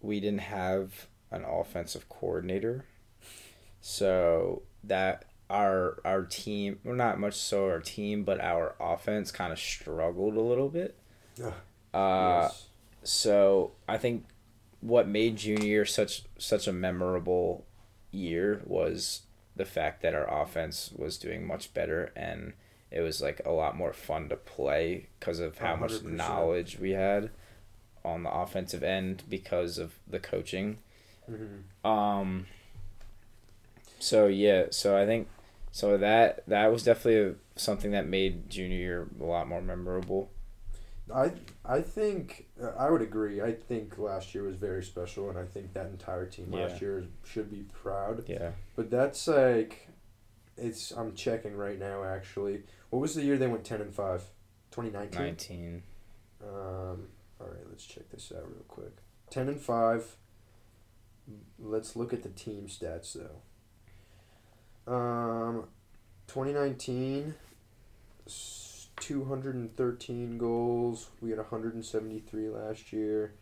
we 0.00 0.20
didn't 0.20 0.40
have 0.40 1.06
an 1.30 1.44
offensive 1.44 2.08
coordinator, 2.08 2.84
so 3.86 4.62
that 4.82 5.26
our 5.50 5.98
our 6.06 6.22
team, 6.22 6.78
well, 6.84 6.94
not 6.96 7.20
much 7.20 7.34
so 7.34 7.66
our 7.68 7.80
team, 7.80 8.24
but 8.24 8.40
our 8.40 8.74
offense 8.80 9.30
kind 9.30 9.52
of 9.52 9.58
struggled 9.58 10.36
a 10.36 10.40
little 10.40 10.70
bit. 10.70 10.96
Ugh, 11.42 11.52
Uh, 11.92 12.44
yes. 12.48 12.68
so 13.02 13.72
I 13.86 13.98
think 13.98 14.24
what 14.80 15.06
made 15.06 15.36
junior 15.36 15.84
such 15.84 16.22
such 16.38 16.66
a 16.66 16.72
memorable 16.72 17.66
year 18.10 18.62
was 18.64 19.22
the 19.54 19.66
fact 19.66 20.00
that 20.00 20.14
our 20.14 20.42
offense 20.42 20.90
was 20.96 21.18
doing 21.18 21.46
much 21.46 21.74
better 21.74 22.10
and 22.16 22.54
it 22.90 23.00
was 23.02 23.20
like 23.20 23.42
a 23.44 23.50
lot 23.50 23.76
more 23.76 23.92
fun 23.92 24.30
to 24.30 24.36
play 24.36 25.08
because 25.20 25.40
of 25.40 25.58
how 25.58 25.76
much 25.76 25.92
100%. 25.92 26.04
knowledge 26.16 26.78
we 26.78 26.92
had 26.92 27.28
on 28.02 28.22
the 28.22 28.30
offensive 28.32 28.82
end 28.82 29.22
because 29.28 29.76
of 29.76 29.92
the 30.08 30.18
coaching. 30.20 30.78
Mhm. 31.30 31.64
Um. 31.88 32.46
So 34.04 34.26
yeah, 34.26 34.66
so 34.70 34.96
I 34.96 35.06
think 35.06 35.28
so 35.72 35.96
that 35.96 36.44
that 36.46 36.70
was 36.70 36.84
definitely 36.84 37.36
something 37.56 37.92
that 37.92 38.06
made 38.06 38.50
junior 38.50 38.76
year 38.76 39.08
a 39.18 39.24
lot 39.24 39.48
more 39.48 39.62
memorable. 39.62 40.30
I 41.12 41.32
I 41.64 41.80
think 41.80 42.46
I 42.78 42.90
would 42.90 43.00
agree. 43.00 43.40
I 43.40 43.52
think 43.52 43.96
last 43.96 44.34
year 44.34 44.44
was 44.44 44.56
very 44.56 44.84
special, 44.84 45.30
and 45.30 45.38
I 45.38 45.44
think 45.44 45.72
that 45.72 45.86
entire 45.86 46.26
team 46.26 46.50
last 46.50 46.82
year 46.82 47.04
should 47.24 47.50
be 47.50 47.62
proud. 47.62 48.24
Yeah. 48.28 48.50
But 48.76 48.90
that's 48.90 49.26
like, 49.26 49.88
it's 50.58 50.90
I'm 50.90 51.14
checking 51.14 51.56
right 51.56 51.78
now 51.78 52.04
actually. 52.04 52.64
What 52.90 53.00
was 53.00 53.14
the 53.14 53.22
year 53.22 53.38
they 53.38 53.46
went 53.46 53.64
ten 53.64 53.80
and 53.80 53.94
five? 53.94 54.22
2019. 54.72 55.20
Nineteen. 55.20 55.82
Um. 56.42 57.08
All 57.40 57.48
right, 57.48 57.66
let's 57.70 57.86
check 57.86 58.10
this 58.10 58.32
out 58.36 58.46
real 58.46 58.64
quick. 58.68 58.98
Ten 59.30 59.48
and 59.48 59.60
five. 59.60 60.16
let's 61.58 61.96
look 61.96 62.12
at 62.12 62.22
the 62.22 62.28
team 62.28 62.66
stats 62.68 63.14
though. 63.14 63.40
Um, 64.86 65.68
2019, 66.26 67.34
s- 68.26 68.88
213 69.00 70.38
goals. 70.38 71.10
We 71.20 71.30
had 71.30 71.38
173 71.38 72.48
last 72.48 72.92
year. 72.92 73.34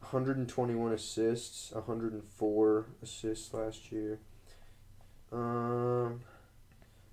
121 0.00 0.92
assists, 0.92 1.72
104 1.72 2.86
assists 3.02 3.54
last 3.54 3.90
year. 3.90 4.20
Um, 5.32 6.20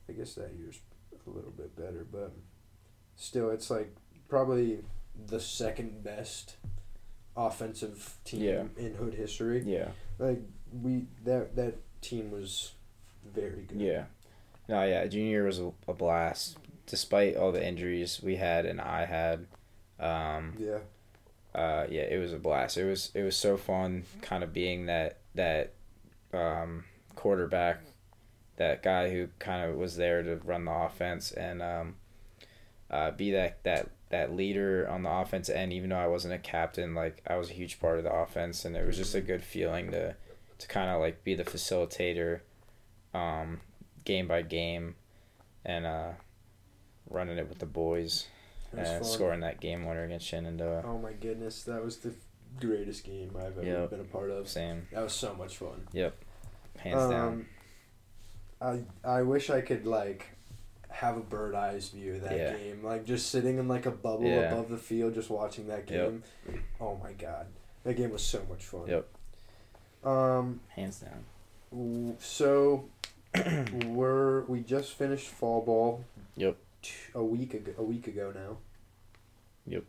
I 0.09 0.13
guess 0.13 0.35
that 0.35 0.51
year's 0.57 0.79
a 1.25 1.29
little 1.29 1.51
bit 1.51 1.75
better, 1.75 2.05
but 2.11 2.33
still, 3.15 3.49
it's 3.49 3.69
like 3.69 3.95
probably 4.27 4.79
the 5.27 5.39
second 5.39 6.03
best 6.03 6.57
offensive 7.37 8.17
team 8.25 8.41
Yeah. 8.41 8.63
in 8.77 8.95
Hood 8.95 9.13
history. 9.13 9.63
Yeah. 9.65 9.91
Like 10.19 10.41
we 10.73 11.07
that 11.23 11.55
that 11.55 11.75
team 12.01 12.29
was 12.31 12.73
very 13.33 13.63
good. 13.67 13.79
Yeah. 13.79 14.03
No, 14.67 14.83
yeah. 14.83 15.05
Junior 15.07 15.43
was 15.43 15.59
a, 15.59 15.71
a 15.87 15.93
blast, 15.93 16.57
despite 16.85 17.35
all 17.35 17.51
the 17.51 17.65
injuries 17.65 18.21
we 18.23 18.35
had 18.37 18.65
and 18.65 18.79
I 18.81 19.05
had. 19.05 19.47
Um, 19.99 20.55
Yeah. 20.59 20.79
uh, 21.53 21.85
yeah, 21.89 22.03
it 22.03 22.19
was 22.19 22.33
a 22.33 22.37
blast. 22.39 22.77
It 22.77 22.85
was 22.85 23.11
it 23.13 23.23
was 23.23 23.35
so 23.35 23.57
fun, 23.57 24.03
kind 24.21 24.43
of 24.43 24.53
being 24.53 24.85
that 24.87 25.17
that 25.35 25.73
um, 26.33 26.85
quarterback, 27.15 27.81
that 28.57 28.81
guy 28.83 29.09
who 29.11 29.27
kind 29.39 29.69
of 29.69 29.77
was 29.77 29.95
there 29.97 30.23
to 30.23 30.37
run 30.43 30.65
the 30.65 30.71
offense 30.71 31.31
and 31.31 31.61
um, 31.61 31.95
uh, 32.89 33.11
be 33.11 33.31
that 33.31 33.63
that 33.63 33.89
that 34.09 34.35
leader 34.35 34.87
on 34.89 35.03
the 35.03 35.09
offense 35.09 35.49
end. 35.49 35.71
Even 35.73 35.89
though 35.91 35.97
I 35.99 36.07
wasn't 36.07 36.33
a 36.33 36.37
captain, 36.39 36.95
like 36.95 37.21
I 37.27 37.35
was 37.37 37.49
a 37.49 37.53
huge 37.53 37.79
part 37.79 37.97
of 37.97 38.03
the 38.03 38.13
offense, 38.13 38.65
and 38.65 38.75
it 38.75 38.85
was 38.85 38.97
just 38.97 39.15
a 39.15 39.21
good 39.21 39.43
feeling 39.43 39.91
to 39.91 40.15
to 40.59 40.67
kind 40.67 40.89
of 40.89 40.99
like 40.99 41.23
be 41.23 41.33
the 41.35 41.43
facilitator, 41.43 42.41
um, 43.13 43.59
game 44.05 44.27
by 44.27 44.41
game, 44.41 44.95
and 45.65 45.85
uh, 45.85 46.11
running 47.09 47.37
it 47.37 47.47
with 47.49 47.59
the 47.59 47.65
boys 47.65 48.27
and 48.75 48.87
fun. 48.87 49.03
scoring 49.03 49.39
that 49.41 49.59
game 49.59 49.85
winner 49.85 50.03
against 50.05 50.25
Shenandoah. 50.27 50.83
Oh 50.85 50.97
my 50.97 51.13
goodness, 51.13 51.63
that 51.63 51.83
was 51.83 51.97
the 51.97 52.13
greatest 52.59 53.03
game 53.03 53.31
I've 53.37 53.57
ever 53.57 53.63
Yep. 53.65 53.89
been 53.89 53.99
a 54.01 54.05
part 54.05 54.29
of. 54.31 54.47
Same, 54.47 54.87
That 54.91 55.03
was 55.03 55.13
so 55.13 55.33
much 55.35 55.57
fun. 55.57 55.87
Yep. 55.93 56.15
Hands 56.79 57.09
down. 57.09 57.27
Um, 58.61 58.85
I 59.03 59.07
I 59.19 59.21
wish 59.23 59.49
I 59.49 59.61
could 59.61 59.85
like 59.85 60.27
have 60.89 61.17
a 61.17 61.21
bird 61.21 61.55
eyes 61.55 61.89
view 61.89 62.15
of 62.15 62.21
that 62.21 62.37
Yeah. 62.37 62.57
game, 62.57 62.83
like 62.83 63.05
just 63.05 63.29
sitting 63.29 63.57
in 63.57 63.67
like 63.67 63.85
a 63.85 63.91
bubble 63.91 64.25
Yeah. 64.27 64.51
above 64.51 64.69
the 64.69 64.77
field, 64.77 65.13
just 65.15 65.29
watching 65.29 65.67
that 65.67 65.89
Yep. 65.89 66.09
game. 66.09 66.23
Oh 66.79 66.95
my 67.01 67.13
god, 67.13 67.47
that 67.83 67.95
game 67.95 68.11
was 68.11 68.23
so 68.23 68.43
much 68.49 68.63
fun. 68.65 68.87
Yep. 68.87 69.07
Um. 70.03 70.59
Hands 70.69 70.99
down. 70.99 72.15
So 72.19 72.85
we're 73.85 74.41
we 74.41 74.61
just 74.61 74.93
finished 74.93 75.27
fall 75.27 75.61
ball. 75.61 76.03
Yep. 76.35 76.57
t- 76.81 76.91
A 77.15 77.23
week 77.23 77.53
ago. 77.53 77.71
A 77.77 77.83
week 77.83 78.07
ago 78.07 78.31
now. 78.33 78.57
Yep. 79.67 79.83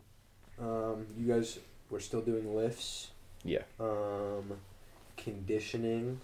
Um. 0.60 1.06
You 1.16 1.32
guys 1.32 1.58
were 1.90 2.00
still 2.00 2.20
doing 2.20 2.54
lifts. 2.54 3.10
Yeah. 3.44 3.62
Um. 3.80 4.52
Conditioning. 5.16 6.20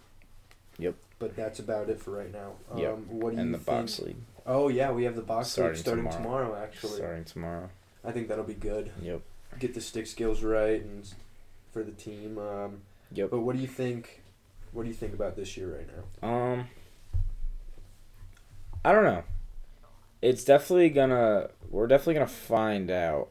Yep. 0.79 0.95
But 1.19 1.35
that's 1.37 1.59
about 1.59 1.89
it 1.91 2.01
for 2.01 2.13
right 2.13 2.33
now. 2.33 2.53
Um, 2.71 2.79
Yep. 2.79 2.99
What 3.09 3.33
do 3.35 3.39
And 3.41 3.51
you 3.51 3.53
the 3.53 3.59
think? 3.65 3.67
box 3.67 3.99
league 4.01 4.17
Oh 4.47 4.69
yeah, 4.69 4.93
we 4.93 5.05
have 5.05 5.17
the 5.17 5.23
box 5.23 5.49
Starting 5.49 5.75
league 5.75 5.81
starting 5.81 6.05
tomorrow. 6.11 6.45
tomorrow. 6.47 6.63
Actually, 6.63 6.97
starting 6.97 7.25
tomorrow. 7.25 7.71
I 8.05 8.13
think 8.13 8.29
that'll 8.29 8.45
be 8.45 8.55
good. 8.55 8.93
Yep. 9.03 9.21
Get 9.59 9.75
the 9.75 9.81
stick 9.81 10.07
skills 10.07 10.43
right 10.43 10.81
and 10.81 11.07
for 11.73 11.83
the 11.83 11.91
team. 11.93 12.39
Um, 12.39 12.83
Yep. 13.13 13.31
but 13.31 13.41
what 13.41 13.57
do 13.57 13.63
you 13.63 13.69
think? 13.69 14.23
What 14.73 14.85
do 14.85 14.89
you 14.89 14.95
think 14.95 15.15
about 15.15 15.35
this 15.37 15.57
year 15.57 15.77
right 15.77 15.89
now? 16.23 16.29
Um, 16.29 16.67
I 18.85 18.93
don't 18.93 19.05
know. 19.05 19.25
It's 20.23 20.45
definitely 20.45 20.91
gonna. 20.91 21.51
We're 21.71 21.87
definitely 21.87 22.15
gonna 22.15 22.27
find 22.27 22.91
out 22.91 23.29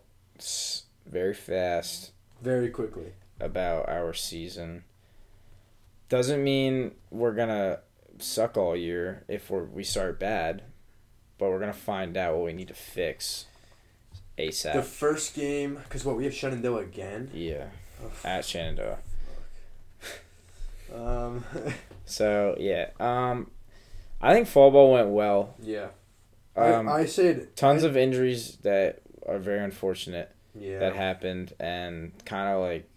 very 1.05 1.33
fast 1.33 2.11
Very 2.41 2.69
quickly. 2.69 3.13
about 3.39 3.89
our 3.89 4.13
season. 4.13 4.83
Doesn't 6.09 6.43
mean 6.43 6.91
we're 7.11 7.33
gonna 7.33 7.79
suck 8.19 8.55
all 8.57 8.75
year 8.75 9.23
if 9.27 9.49
we're, 9.49 9.63
we 9.65 9.83
start 9.83 10.19
bad, 10.19 10.63
but 11.37 11.49
we're 11.49 11.59
gonna 11.59 11.73
find 11.73 12.15
out 12.15 12.35
what 12.35 12.45
we 12.45 12.53
need 12.53 12.69
to 12.69 12.73
fix 12.73 13.45
ASAP. 14.37 14.73
The 14.73 14.83
first 14.83 15.35
game, 15.35 15.79
because 15.83 16.05
what 16.05 16.15
we 16.15 16.23
have 16.25 16.33
Shenandoah 16.33 16.81
again. 16.81 17.29
yeah, 17.33 17.65
Oh, 18.03 18.11
at 18.23 18.45
Shenandoah. 18.45 18.99
Um, 20.93 21.43
So 22.05 22.55
yeah, 22.57 22.91
um, 23.01 23.51
I 24.21 24.33
think 24.33 24.47
fall 24.47 24.71
ball 24.71 24.93
went 24.93 25.09
well. 25.09 25.55
yeah. 25.61 25.89
Um, 26.55 26.89
I, 26.89 27.01
I 27.01 27.05
said 27.05 27.55
tons 27.55 27.83
I- 27.83 27.87
of 27.87 27.95
injuries 27.97 28.57
that 28.63 29.01
are 29.27 29.37
very 29.37 29.63
unfortunate 29.63 30.31
yeah. 30.59 30.79
that 30.79 30.95
happened 30.95 31.53
and 31.59 32.11
kind 32.25 32.49
of 32.49 32.61
like 32.61 32.89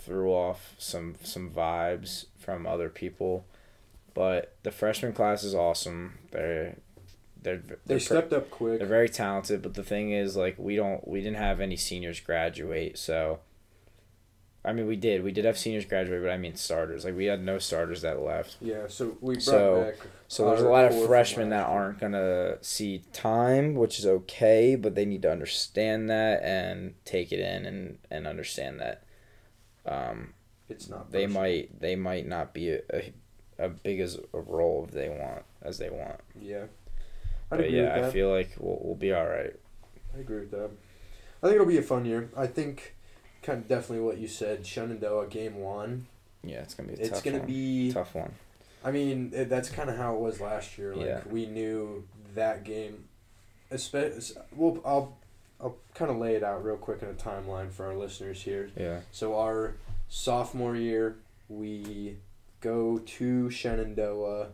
threw 0.00 0.30
off 0.32 0.74
some 0.78 1.14
some 1.22 1.50
vibes 1.50 2.24
from 2.38 2.66
other 2.66 2.88
people 2.88 3.44
but 4.14 4.56
the 4.62 4.70
freshman 4.72 5.12
class 5.12 5.44
is 5.44 5.54
awesome 5.54 6.18
they're 6.32 6.78
they're 7.42 7.58
they 7.58 7.74
they're, 7.86 8.00
stepped 8.00 8.32
up 8.32 8.50
quick. 8.50 8.78
they're 8.78 8.88
very 8.88 9.08
talented 9.08 9.60
but 9.62 9.74
the 9.74 9.82
thing 9.84 10.10
is 10.10 10.34
like 10.34 10.56
we 10.58 10.74
don't 10.74 11.06
we 11.06 11.20
didn't 11.20 11.36
have 11.36 11.60
any 11.60 11.76
seniors 11.76 12.18
graduate 12.20 12.98
so 12.98 13.38
I 14.64 14.72
mean 14.72 14.86
we 14.86 14.96
did 14.96 15.22
we 15.22 15.32
did 15.32 15.44
have 15.44 15.56
seniors 15.56 15.84
graduate 15.84 16.20
but 16.22 16.30
I 16.30 16.36
mean 16.36 16.54
starters 16.56 17.04
like 17.04 17.16
we 17.16 17.26
had 17.26 17.42
no 17.42 17.58
starters 17.58 18.02
that 18.02 18.20
left 18.20 18.56
Yeah, 18.60 18.86
so 18.88 19.16
we 19.20 19.34
brought 19.34 19.42
So- 19.42 19.84
back. 19.84 19.94
so 20.26 20.46
there's 20.50 20.62
a 20.62 20.68
lot 20.68 20.84
of 20.90 21.06
freshmen 21.06 21.48
that 21.50 21.66
aren't 21.66 22.00
gonna 22.00 22.58
see 22.62 23.02
time, 23.12 23.74
which 23.74 23.98
is 23.98 24.06
okay, 24.06 24.74
but 24.76 24.94
they 24.94 25.04
need 25.06 25.22
to 25.22 25.30
understand 25.32 26.10
that 26.10 26.42
and 26.42 26.94
take 27.04 27.32
it 27.32 27.40
in 27.40 27.64
and, 27.66 27.98
and 28.10 28.26
understand 28.26 28.80
that. 28.80 29.04
Um, 29.86 30.34
It's 30.68 30.88
not. 30.88 31.10
they 31.12 31.24
personal. 31.24 31.42
might 31.42 31.80
they 31.80 31.96
might 31.96 32.26
not 32.26 32.52
be 32.52 32.70
a, 32.70 32.80
a, 32.92 33.12
a 33.58 33.68
big 33.70 34.00
as 34.00 34.18
a 34.34 34.40
role 34.40 34.84
if 34.86 34.90
they 34.92 35.08
want 35.08 35.44
as 35.62 35.78
they 35.78 35.88
want. 35.88 36.20
Yeah. 36.38 36.64
I'd 37.50 37.58
But 37.58 37.70
yeah, 37.70 37.94
I 38.06 38.10
feel 38.10 38.30
like 38.30 38.50
we'll 38.58 38.78
we'll 38.82 38.94
be 38.96 39.12
all 39.12 39.26
right. 39.26 39.54
I 40.14 40.18
agree 40.20 40.40
with 40.40 40.50
that. 40.50 40.70
I 41.42 41.46
think 41.46 41.54
it'll 41.54 41.66
be 41.66 41.78
a 41.78 41.82
fun 41.82 42.04
year. 42.04 42.28
I 42.36 42.46
think, 42.46 42.96
kind 43.42 43.60
of 43.62 43.68
definitely 43.68 44.04
what 44.04 44.18
you 44.18 44.28
said. 44.28 44.66
Shenandoah 44.66 45.26
game 45.28 45.56
one. 45.56 46.06
Yeah, 46.42 46.58
it's 46.60 46.74
gonna 46.74 46.88
be 46.92 46.94
a 46.94 46.98
It's 47.00 47.10
tough 47.10 47.24
gonna 47.24 47.38
one. 47.38 47.46
be. 47.46 47.92
tough 47.92 48.14
one. 48.14 48.32
I 48.84 48.90
mean, 48.92 49.32
it, 49.34 49.48
that's 49.48 49.68
kind 49.70 49.90
of 49.90 49.96
how 49.96 50.14
it 50.14 50.20
was 50.20 50.40
last 50.40 50.78
year. 50.78 50.94
Like 50.94 51.06
Yeah. 51.06 51.20
we 51.30 51.46
knew 51.46 52.06
that 52.34 52.64
game. 52.64 53.08
Especially, 53.70 54.40
well, 54.56 54.78
I'll 54.84 55.16
I'll 55.60 55.76
kind 55.94 56.10
of 56.10 56.18
lay 56.18 56.36
it 56.36 56.44
out 56.44 56.64
real 56.64 56.76
quick 56.76 57.02
in 57.02 57.08
a 57.08 57.14
timeline 57.14 57.70
for 57.72 57.86
our 57.86 57.94
listeners 57.94 58.40
here. 58.42 58.70
Yeah, 58.76 59.00
So 59.10 59.36
our 59.38 59.74
sophomore 60.08 60.76
year, 60.76 61.16
we 61.48 62.16
go 62.60 62.98
to 62.98 63.50
Shenandoah, 63.50 64.50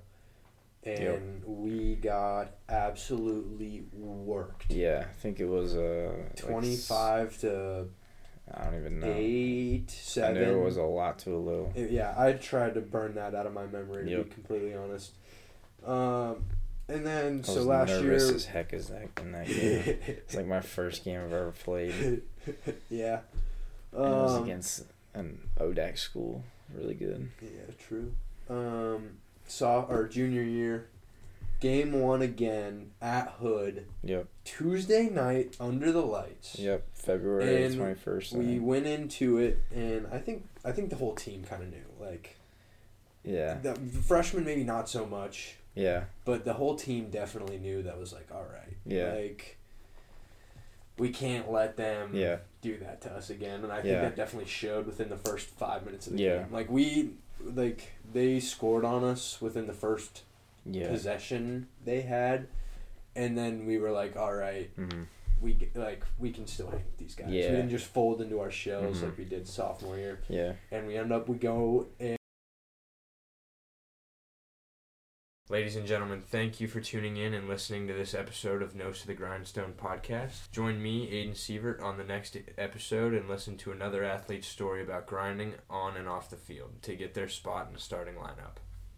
and 0.83 1.03
Yep. 1.03 1.47
we 1.47 1.95
got 1.97 2.53
absolutely 2.71 3.85
worked. 3.93 4.71
yeah. 4.71 5.05
I 5.09 5.13
think 5.21 5.41
it 5.41 5.47
was 5.47 5.77
uh 5.77 6.13
like 6.17 6.37
Twenty 6.37 6.77
five 6.77 7.39
to 7.41 7.87
I 8.53 8.65
don't 8.65 8.79
even 8.79 9.01
know. 9.01 9.13
eight, 9.15 9.87
I 9.89 9.93
seven. 9.93 10.43
knew 10.43 10.61
it 10.61 10.65
was 10.65 10.77
a 10.77 10.83
lot 10.83 11.19
too 11.19 11.37
low. 11.37 11.73
It- 11.75 11.91
yeah, 11.91 12.15
I 12.17 12.33
tried 12.33 12.75
to 12.75 12.81
burn 12.81 13.15
that 13.15 13.35
out 13.35 13.47
of 13.47 13.53
my 13.55 13.67
memory 13.67 14.05
to 14.05 14.11
Yep. 14.11 14.25
be 14.25 14.31
completely 14.31 14.75
honest. 14.75 15.13
Um, 15.85 16.45
and 16.89 17.07
then 17.07 17.41
I 17.43 17.47
so 17.47 17.55
was 17.57 17.67
last 17.67 17.89
nervous 17.89 18.25
year, 18.27 18.35
as 18.35 18.45
heck 18.45 18.73
as 18.75 18.89
that 18.89 19.09
in 19.21 19.33
that 19.33 19.47
game. 19.47 19.83
it's 20.07 20.35
like 20.35 20.47
my 20.47 20.61
first 20.61 21.05
game 21.05 21.21
I've 21.21 21.33
ever 21.33 21.53
played. 21.53 22.23
yeah, 22.91 23.21
And 23.93 24.05
it 24.05 24.09
was 24.09 24.35
um, 24.37 24.43
against 24.45 24.85
an 25.15 25.49
ODAC 25.59 25.99
school. 25.99 26.45
Really 26.75 26.95
good. 26.95 27.31
yeah, 27.41 27.73
true. 27.89 28.13
Um, 28.51 29.11
saw 29.47 29.85
our 29.87 30.05
junior 30.05 30.43
year, 30.43 30.89
game 31.65 31.99
one 31.99 32.21
again 32.21 32.91
at 33.01 33.27
Hood 33.41 33.87
Yep. 34.03 34.27
Tuesday 34.45 35.09
night 35.09 35.57
under 35.59 35.91
the 35.93 36.03
lights. 36.03 36.59
Yep. 36.59 36.85
February 36.93 37.75
twenty 37.75 37.95
first. 37.95 38.35
We 38.35 38.59
went 38.59 38.87
into 38.87 39.39
it, 39.39 39.59
and 39.75 40.07
I 40.13 40.19
think 40.19 40.47
I 40.63 40.73
think 40.73 40.91
the 40.91 40.97
whole 40.97 41.15
team 41.15 41.43
kind 41.43 41.63
of 41.63 41.71
knew. 41.71 41.87
Like 41.99 42.37
Yeah. 43.25 43.55
the 43.63 43.75
freshmen, 43.77 44.45
maybe 44.45 44.63
not 44.63 44.91
so 44.91 45.07
much. 45.07 45.57
Yeah. 45.75 46.05
But 46.27 46.45
the 46.45 46.53
whole 46.53 46.77
team 46.77 47.09
definitely 47.09 47.57
knew 47.59 47.83
that 47.85 47.99
was 47.99 48.13
like, 48.13 48.29
all 48.31 48.45
right, 48.53 48.77
Yeah. 48.85 49.15
like 49.15 49.57
we 50.99 51.09
can't 51.09 51.51
let 51.51 51.79
them 51.79 52.15
Yeah. 52.15 52.41
do 52.61 52.77
that 52.77 53.01
to 53.03 53.11
us 53.11 53.31
again. 53.31 53.65
And 53.65 53.73
I 53.73 53.77
think 53.77 53.95
Yeah. 53.95 54.03
that 54.03 54.17
definitely 54.17 54.51
showed 54.51 54.85
within 54.85 55.09
the 55.09 55.17
first 55.17 55.47
five 55.47 55.87
minutes 55.87 56.07
of 56.09 56.13
the 56.13 56.23
Yeah. 56.23 56.43
game. 56.43 56.53
Like 56.53 56.69
we, 56.71 57.15
like 57.43 57.93
they 58.13 58.39
scored 58.39 58.85
on 58.85 59.03
us 59.03 59.41
within 59.41 59.67
the 59.67 59.73
first 59.73 60.23
yeah. 60.67 60.89
possession 60.89 61.69
they 61.85 62.03
had, 62.03 62.49
and 63.17 63.37
then 63.37 63.67
we 63.67 63.79
were 63.79 63.91
like, 63.91 64.17
all 64.17 64.35
right, 64.35 64.75
mm-hmm. 64.77 65.03
we 65.41 65.71
like 65.75 66.05
we 66.19 66.31
can 66.31 66.47
still 66.47 66.71
hang 66.71 66.85
with 66.85 66.99
these 66.99 67.15
guys. 67.15 67.29
Yeah. 67.31 67.51
We 67.51 67.57
didn't 67.57 67.71
just 67.71 67.87
fold 67.87 68.21
into 68.21 68.41
our 68.41 68.51
shells 68.51 68.99
mm-hmm. 68.99 69.07
like 69.07 69.19
we 69.19 69.25
did 69.25 69.47
sophomore 69.47 69.97
year. 69.97 70.21
Yeah, 70.29 70.53
and 70.71 70.87
we 70.87 70.97
end 70.97 71.13
up 71.13 71.29
we 71.29 71.37
go 71.37 71.87
and. 72.01 72.17
Ladies 75.51 75.77
and 75.77 75.87
gentlemen, 75.87 76.23
thank 76.23 76.59
you 76.59 76.67
for 76.67 76.81
tuning 76.81 77.19
in 77.19 77.35
and 77.35 77.47
listening 77.47 77.87
to 77.87 77.93
this 77.93 78.15
episode 78.15 78.63
of 78.63 78.75
Nose 78.75 79.03
to 79.03 79.07
the 79.07 79.13
Grindstone 79.13 79.75
podcast. 79.75 80.51
Join 80.51 80.83
me, 80.83 81.07
Aiden 81.11 81.35
Sievert, 81.35 81.83
on 81.83 81.99
the 81.99 82.03
next 82.03 82.39
episode 82.57 83.13
and 83.13 83.29
listen 83.29 83.59
to 83.59 83.71
another 83.71 84.03
athlete's 84.03 84.49
story 84.49 84.83
about 84.83 85.07
grinding 85.07 85.53
on 85.69 85.99
and 85.99 86.09
off 86.09 86.31
the 86.31 86.37
field 86.37 86.81
to 86.81 86.97
get 86.97 87.13
their 87.13 87.29
spot 87.29 87.67
in 87.67 87.75
the 87.75 87.79
starting 87.79 88.15
lineup. 88.15 88.57